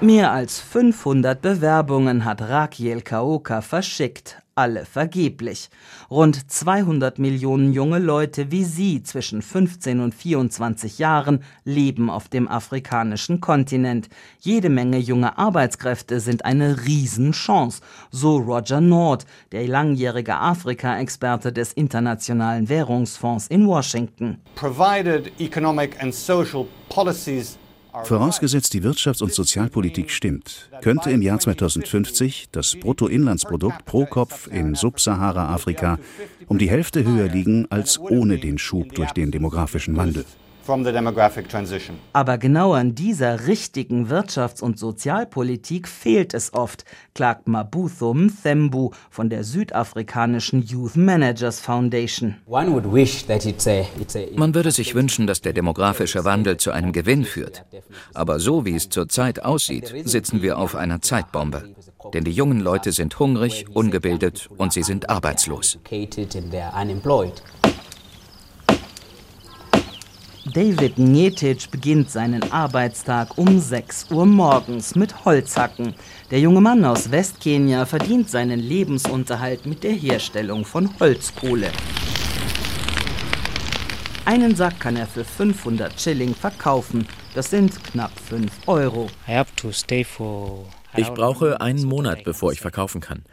Mehr 0.00 0.30
als 0.30 0.60
500 0.60 1.42
Bewerbungen 1.42 2.24
hat 2.24 2.42
Rakiel 2.42 3.00
Kaoka 3.00 3.60
verschickt 3.60 4.40
alle 4.56 4.86
vergeblich. 4.86 5.68
Rund 6.10 6.50
200 6.50 7.18
Millionen 7.18 7.74
junge 7.74 7.98
Leute 7.98 8.50
wie 8.50 8.64
sie 8.64 9.02
zwischen 9.02 9.42
15 9.42 10.00
und 10.00 10.14
24 10.14 10.98
Jahren 10.98 11.44
leben 11.64 12.08
auf 12.08 12.28
dem 12.28 12.48
afrikanischen 12.48 13.42
Kontinent. 13.42 14.08
Jede 14.40 14.70
Menge 14.70 14.98
junge 14.98 15.36
Arbeitskräfte 15.36 16.20
sind 16.20 16.46
eine 16.46 16.86
Riesenchance, 16.86 17.82
so 18.10 18.38
Roger 18.38 18.80
Nord, 18.80 19.26
der 19.52 19.68
langjährige 19.68 20.36
Afrika-Experte 20.36 21.52
des 21.52 21.74
Internationalen 21.74 22.70
Währungsfonds 22.70 23.48
in 23.48 23.66
Washington. 23.66 24.40
Provided 24.54 25.30
economic 25.38 26.02
and 26.02 26.14
social 26.14 26.66
policies 26.88 27.58
Vorausgesetzt 28.04 28.74
die 28.74 28.82
Wirtschafts- 28.82 29.22
und 29.22 29.32
Sozialpolitik 29.32 30.10
stimmt, 30.10 30.70
könnte 30.82 31.10
im 31.10 31.22
Jahr 31.22 31.38
2050 31.38 32.46
das 32.52 32.76
Bruttoinlandsprodukt 32.76 33.84
pro 33.84 34.06
Kopf 34.06 34.48
in 34.48 34.74
Subsahara-Afrika 34.74 35.98
um 36.46 36.58
die 36.58 36.70
Hälfte 36.70 37.04
höher 37.04 37.28
liegen 37.28 37.66
als 37.70 37.98
ohne 37.98 38.38
den 38.38 38.58
Schub 38.58 38.94
durch 38.94 39.12
den 39.12 39.30
demografischen 39.30 39.96
Wandel. 39.96 40.24
Aber 42.12 42.38
genau 42.38 42.72
an 42.72 42.94
dieser 42.94 43.46
richtigen 43.46 44.08
Wirtschafts- 44.08 44.62
und 44.62 44.78
Sozialpolitik 44.78 45.88
fehlt 45.88 46.34
es 46.34 46.52
oft, 46.52 46.84
klagt 47.14 47.48
Mabutho 47.48 48.14
Mthembu 48.14 48.90
von 49.10 49.30
der 49.30 49.44
südafrikanischen 49.44 50.62
Youth 50.62 50.96
Managers 50.96 51.60
Foundation. 51.60 52.36
Man 52.46 52.74
würde 54.54 54.70
sich 54.70 54.94
wünschen, 54.94 55.26
dass 55.26 55.40
der 55.40 55.52
demografische 55.52 56.24
Wandel 56.24 56.56
zu 56.56 56.70
einem 56.70 56.92
Gewinn 56.92 57.24
führt. 57.24 57.64
Aber 58.14 58.40
so 58.40 58.64
wie 58.64 58.74
es 58.74 58.88
zurzeit 58.88 59.44
aussieht, 59.44 59.94
sitzen 60.04 60.42
wir 60.42 60.58
auf 60.58 60.74
einer 60.74 61.00
Zeitbombe. 61.00 61.74
Denn 62.12 62.24
die 62.24 62.32
jungen 62.32 62.60
Leute 62.60 62.92
sind 62.92 63.18
hungrig, 63.18 63.66
ungebildet 63.72 64.48
und 64.56 64.72
sie 64.72 64.82
sind 64.82 65.10
arbeitslos. 65.10 65.78
David 70.52 70.96
Njetic 70.96 71.70
beginnt 71.72 72.08
seinen 72.08 72.52
Arbeitstag 72.52 73.36
um 73.36 73.58
6 73.58 74.12
Uhr 74.12 74.26
morgens 74.26 74.94
mit 74.94 75.24
Holzhacken. 75.24 75.94
Der 76.30 76.38
junge 76.38 76.60
Mann 76.60 76.84
aus 76.84 77.10
Westkenia 77.10 77.84
verdient 77.84 78.30
seinen 78.30 78.60
Lebensunterhalt 78.60 79.66
mit 79.66 79.82
der 79.82 79.92
Herstellung 79.92 80.64
von 80.64 80.88
Holzkohle. 81.00 81.70
Einen 84.24 84.54
Sack 84.54 84.78
kann 84.78 84.96
er 84.96 85.06
für 85.06 85.24
500 85.24 86.00
Schilling 86.00 86.34
verkaufen. 86.34 87.08
Das 87.34 87.50
sind 87.50 87.82
knapp 87.82 88.12
5 88.28 88.52
Euro. 88.66 89.08
Ich 90.96 91.10
brauche 91.10 91.60
einen 91.60 91.84
Monat, 91.84 92.24
bevor 92.24 92.52
ich 92.52 92.60
verkaufen 92.60 93.00
kann. 93.00 93.24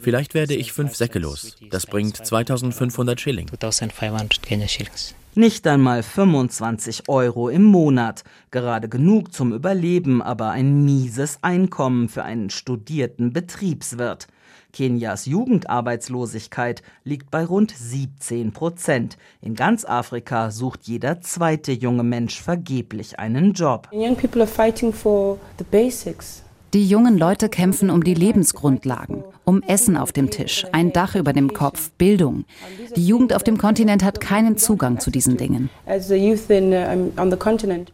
Vielleicht 0.00 0.34
werde 0.34 0.54
ich 0.54 0.72
fünf 0.72 0.94
Säcke 0.94 1.18
los. 1.18 1.56
Das 1.70 1.86
bringt 1.86 2.16
2500 2.16 3.20
Schilling. 3.20 3.50
Nicht 5.34 5.66
einmal 5.66 6.02
25 6.02 7.08
Euro 7.08 7.48
im 7.48 7.62
Monat. 7.62 8.24
Gerade 8.50 8.88
genug 8.88 9.32
zum 9.32 9.52
Überleben, 9.52 10.22
aber 10.22 10.50
ein 10.50 10.84
mieses 10.84 11.38
Einkommen 11.42 12.08
für 12.08 12.24
einen 12.24 12.50
studierten 12.50 13.32
Betriebswirt. 13.32 14.26
Kenias 14.72 15.26
Jugendarbeitslosigkeit 15.26 16.82
liegt 17.04 17.30
bei 17.30 17.44
rund 17.44 17.70
17 17.70 18.52
Prozent. 18.52 19.16
In 19.40 19.54
ganz 19.54 19.84
Afrika 19.84 20.50
sucht 20.50 20.80
jeder 20.84 21.20
zweite 21.20 21.72
junge 21.72 22.02
Mensch 22.02 22.40
vergeblich 22.40 23.18
einen 23.18 23.54
Job. 23.54 23.88
Young 23.92 24.16
people 24.16 24.42
are 24.42 24.50
fighting 24.50 24.92
for 24.92 25.38
the 25.58 25.64
basics. 25.64 26.42
Die 26.74 26.86
jungen 26.86 27.16
Leute 27.16 27.48
kämpfen 27.48 27.88
um 27.88 28.04
die 28.04 28.12
Lebensgrundlagen, 28.12 29.24
um 29.46 29.62
Essen 29.62 29.96
auf 29.96 30.12
dem 30.12 30.28
Tisch, 30.28 30.66
ein 30.72 30.92
Dach 30.92 31.14
über 31.14 31.32
dem 31.32 31.54
Kopf, 31.54 31.90
Bildung. 31.92 32.44
Die 32.94 33.06
Jugend 33.06 33.32
auf 33.34 33.42
dem 33.42 33.56
Kontinent 33.56 34.04
hat 34.04 34.20
keinen 34.20 34.58
Zugang 34.58 35.00
zu 35.00 35.10
diesen 35.10 35.38
Dingen. 35.38 35.70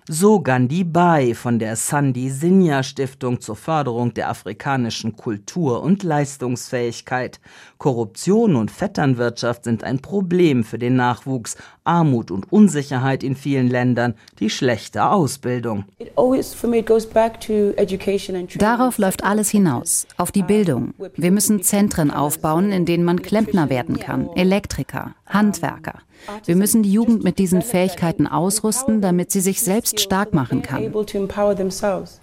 So 0.08 0.40
Gandhi 0.40 0.82
Bai 0.82 1.34
von 1.34 1.60
der 1.60 1.76
Sandi 1.76 2.30
Sinha 2.30 2.82
Stiftung 2.82 3.40
zur 3.40 3.54
Förderung 3.54 4.12
der 4.12 4.28
afrikanischen 4.28 5.14
Kultur 5.14 5.80
und 5.80 6.02
Leistungsfähigkeit. 6.02 7.38
Korruption 7.78 8.56
und 8.56 8.70
Vetternwirtschaft 8.70 9.64
sind 9.64 9.84
ein 9.84 10.00
Problem 10.00 10.64
für 10.64 10.78
den 10.78 10.96
Nachwuchs, 10.96 11.56
Armut 11.84 12.30
und 12.30 12.50
Unsicherheit 12.52 13.22
in 13.22 13.36
vielen 13.36 13.68
Ländern, 13.68 14.14
die 14.38 14.50
schlechte 14.50 15.04
Ausbildung. 15.04 15.84
Darauf 18.58 18.98
läuft 18.98 19.24
alles 19.24 19.50
hinaus, 19.50 20.06
auf 20.16 20.32
die 20.32 20.42
Bildung. 20.42 20.94
Wir 21.16 21.30
müssen 21.30 21.62
Zentren 21.62 22.10
aufbauen, 22.10 22.72
in 22.72 22.86
denen 22.86 23.04
man 23.04 23.22
Klempner 23.22 23.68
werden 23.68 23.98
kann, 23.98 24.28
Elektriker, 24.34 25.14
Handwerker. 25.26 26.00
Wir 26.44 26.56
müssen 26.56 26.82
die 26.82 26.92
Jugend 26.92 27.24
mit 27.24 27.38
diesen 27.38 27.62
Fähigkeiten 27.62 28.26
ausrüsten, 28.26 29.00
damit 29.00 29.30
sie 29.30 29.40
sich 29.40 29.62
selbst 29.62 30.00
stark 30.00 30.34
machen 30.34 30.62
kann. 30.62 30.92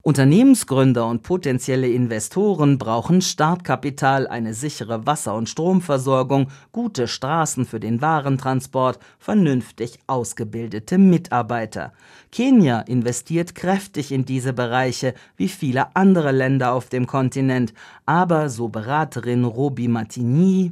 Unternehmensgründer 0.01 1.07
und 1.07 1.23
potenzielle 1.23 1.89
Investoren 1.89 2.77
brauchen 2.77 3.21
Startkapital, 3.21 4.27
eine 4.27 4.53
sichere 4.53 5.05
Wasser- 5.05 5.35
und 5.35 5.49
Stromversorgung, 5.49 6.47
gute 6.71 7.07
Straßen 7.07 7.65
für 7.65 7.79
den 7.79 8.01
Warentransport, 8.01 8.99
vernünftig 9.19 9.99
ausgebildete 10.07 10.97
Mitarbeiter. 10.97 11.93
Kenia 12.31 12.79
investiert 12.81 13.55
kräftig 13.55 14.11
in 14.11 14.25
diese 14.25 14.53
Bereiche, 14.53 15.13
wie 15.35 15.49
viele 15.49 15.95
andere 15.95 16.31
Länder 16.31 16.73
auf 16.73 16.87
dem 16.87 17.05
Kontinent. 17.05 17.73
Aber, 18.05 18.49
so 18.49 18.69
Beraterin 18.69 19.43
Robi 19.43 19.87
Martini, 19.87 20.71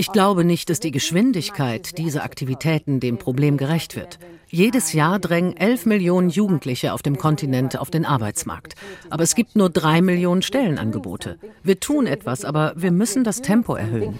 ich 0.00 0.12
glaube 0.12 0.44
nicht, 0.44 0.70
dass 0.70 0.80
die 0.80 0.92
Geschwindigkeit 0.92 1.98
dieser 1.98 2.24
Aktivitäten 2.24 3.00
dem 3.00 3.18
Problem 3.18 3.58
gerecht 3.58 3.96
wird. 3.96 4.18
Jedes 4.48 4.94
Jahr 4.94 5.18
drängen 5.18 5.54
11 5.54 5.84
Millionen 5.84 6.30
Jugendliche 6.30 6.94
auf 6.94 7.02
dem 7.02 7.18
Kontinent 7.18 7.78
auf 7.78 7.90
den 7.90 8.06
Arbeitsmarkt. 8.06 8.76
Aber 9.10 9.24
es 9.24 9.34
gibt 9.34 9.56
nur 9.56 9.68
drei 9.68 10.00
Millionen 10.00 10.40
Stellenangebote. 10.40 11.38
Wir 11.62 11.80
tun 11.80 12.06
etwas, 12.06 12.46
aber 12.46 12.72
wir 12.76 12.92
müssen 12.92 13.24
das 13.24 13.42
Tempo 13.42 13.74
erhöhen. 13.74 14.18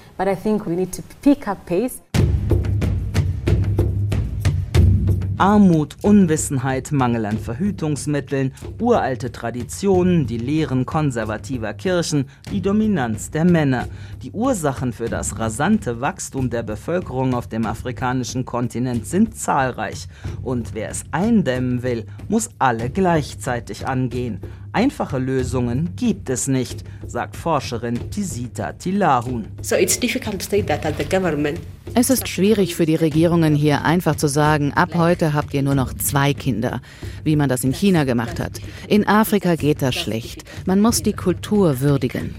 Armut, 5.40 5.96
Unwissenheit, 6.02 6.92
Mangel 6.92 7.24
an 7.24 7.38
Verhütungsmitteln, 7.38 8.52
uralte 8.78 9.32
Traditionen, 9.32 10.26
die 10.26 10.36
Lehren 10.36 10.84
konservativer 10.84 11.72
Kirchen, 11.72 12.26
die 12.52 12.60
Dominanz 12.60 13.30
der 13.30 13.46
Männer. 13.46 13.88
Die 14.22 14.32
Ursachen 14.32 14.92
für 14.92 15.08
das 15.08 15.38
rasante 15.38 16.02
Wachstum 16.02 16.50
der 16.50 16.62
Bevölkerung 16.62 17.32
auf 17.32 17.48
dem 17.48 17.64
afrikanischen 17.64 18.44
Kontinent 18.44 19.06
sind 19.06 19.34
zahlreich. 19.34 20.08
Und 20.42 20.74
wer 20.74 20.90
es 20.90 21.04
eindämmen 21.10 21.82
will, 21.82 22.04
muss 22.28 22.50
alle 22.58 22.90
gleichzeitig 22.90 23.86
angehen. 23.86 24.40
Einfache 24.72 25.16
Lösungen 25.16 25.96
gibt 25.96 26.28
es 26.28 26.48
nicht, 26.48 26.84
sagt 27.06 27.34
Forscherin 27.34 28.10
Tisita 28.10 28.74
Tilahun. 28.74 29.46
So 29.62 29.74
it's 29.74 29.98
difficult 29.98 30.42
to 30.42 30.50
say 30.50 30.62
that 30.62 30.84
as 30.84 30.98
the 30.98 31.04
government 31.04 31.60
es 31.94 32.10
ist 32.10 32.28
schwierig 32.28 32.76
für 32.76 32.86
die 32.86 32.94
Regierungen 32.94 33.54
hier 33.54 33.84
einfach 33.84 34.16
zu 34.16 34.28
sagen, 34.28 34.72
ab 34.74 34.90
heute 34.94 35.34
habt 35.34 35.54
ihr 35.54 35.62
nur 35.62 35.74
noch 35.74 35.92
zwei 35.94 36.34
Kinder, 36.34 36.80
wie 37.24 37.36
man 37.36 37.48
das 37.48 37.64
in 37.64 37.72
China 37.72 38.04
gemacht 38.04 38.38
hat. 38.38 38.60
In 38.88 39.06
Afrika 39.06 39.56
geht 39.56 39.82
das 39.82 39.94
schlecht. 39.94 40.44
Man 40.66 40.80
muss 40.80 41.02
die 41.02 41.12
Kultur 41.12 41.80
würdigen. 41.80 42.34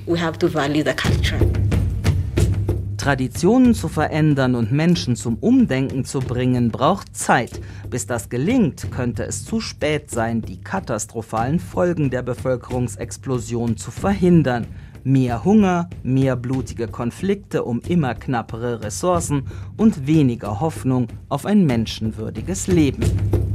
Traditionen 2.97 3.73
zu 3.73 3.87
verändern 3.87 4.53
und 4.53 4.71
Menschen 4.71 5.15
zum 5.15 5.37
Umdenken 5.37 6.05
zu 6.05 6.19
bringen, 6.19 6.69
braucht 6.69 7.17
Zeit. 7.17 7.59
Bis 7.89 8.05
das 8.05 8.29
gelingt, 8.29 8.91
könnte 8.91 9.23
es 9.23 9.43
zu 9.43 9.59
spät 9.59 10.11
sein, 10.11 10.43
die 10.43 10.61
katastrophalen 10.61 11.59
Folgen 11.59 12.11
der 12.11 12.21
Bevölkerungsexplosion 12.21 13.75
zu 13.75 13.89
verhindern. 13.89 14.67
Mehr 15.03 15.43
Hunger, 15.43 15.89
mehr 16.03 16.35
blutige 16.35 16.87
Konflikte 16.87 17.63
um 17.63 17.81
immer 17.87 18.13
knappere 18.13 18.83
Ressourcen 18.83 19.47
und 19.75 20.05
weniger 20.05 20.59
Hoffnung 20.59 21.07
auf 21.27 21.47
ein 21.47 21.65
menschenwürdiges 21.65 22.67
Leben. 22.67 23.50